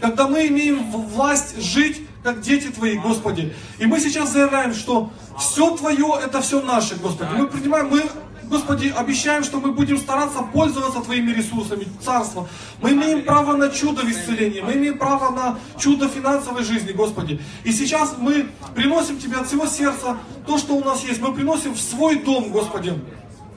когда 0.00 0.28
мы 0.28 0.46
имеем 0.48 0.90
власть 0.90 1.60
жить 1.62 2.07
как 2.22 2.40
дети 2.40 2.68
Твои, 2.68 2.98
Господи. 2.98 3.54
И 3.78 3.86
мы 3.86 4.00
сейчас 4.00 4.32
заявляем, 4.32 4.74
что 4.74 5.10
все 5.38 5.76
Твое, 5.76 6.20
это 6.24 6.40
все 6.40 6.60
наше, 6.60 6.96
Господи. 6.96 7.30
Мы 7.36 7.46
принимаем, 7.46 7.88
мы 7.88 8.02
Господи, 8.48 8.92
обещаем, 8.96 9.44
что 9.44 9.60
мы 9.60 9.72
будем 9.72 9.98
стараться 9.98 10.40
пользоваться 10.40 11.00
Твоими 11.00 11.32
ресурсами, 11.32 11.86
Царство. 12.02 12.48
Мы 12.80 12.92
имеем 12.92 13.24
право 13.24 13.54
на 13.54 13.68
чудо 13.68 14.02
в 14.02 14.10
исцелении, 14.10 14.60
мы 14.62 14.72
имеем 14.72 14.96
право 14.98 15.30
на 15.30 15.58
чудо 15.78 16.08
финансовой 16.08 16.64
жизни, 16.64 16.92
Господи. 16.92 17.40
И 17.64 17.72
сейчас 17.72 18.14
мы 18.18 18.48
приносим 18.74 19.18
Тебе 19.18 19.36
от 19.36 19.48
всего 19.48 19.66
сердца 19.66 20.16
то, 20.46 20.56
что 20.56 20.74
у 20.76 20.84
нас 20.84 21.04
есть. 21.04 21.20
Мы 21.20 21.34
приносим 21.34 21.74
в 21.74 21.80
свой 21.80 22.20
дом, 22.20 22.50
Господи, 22.50 22.94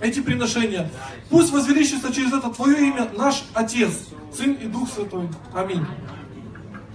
эти 0.01 0.19
приношения. 0.19 0.91
Пусть 1.29 1.51
возвеличится 1.51 2.13
через 2.13 2.33
это 2.33 2.49
Твое 2.49 2.87
имя 2.87 3.09
наш 3.17 3.45
Отец, 3.53 3.91
Сын 4.35 4.53
и 4.53 4.65
Дух 4.65 4.89
Святой. 4.93 5.29
Аминь. 5.53 5.85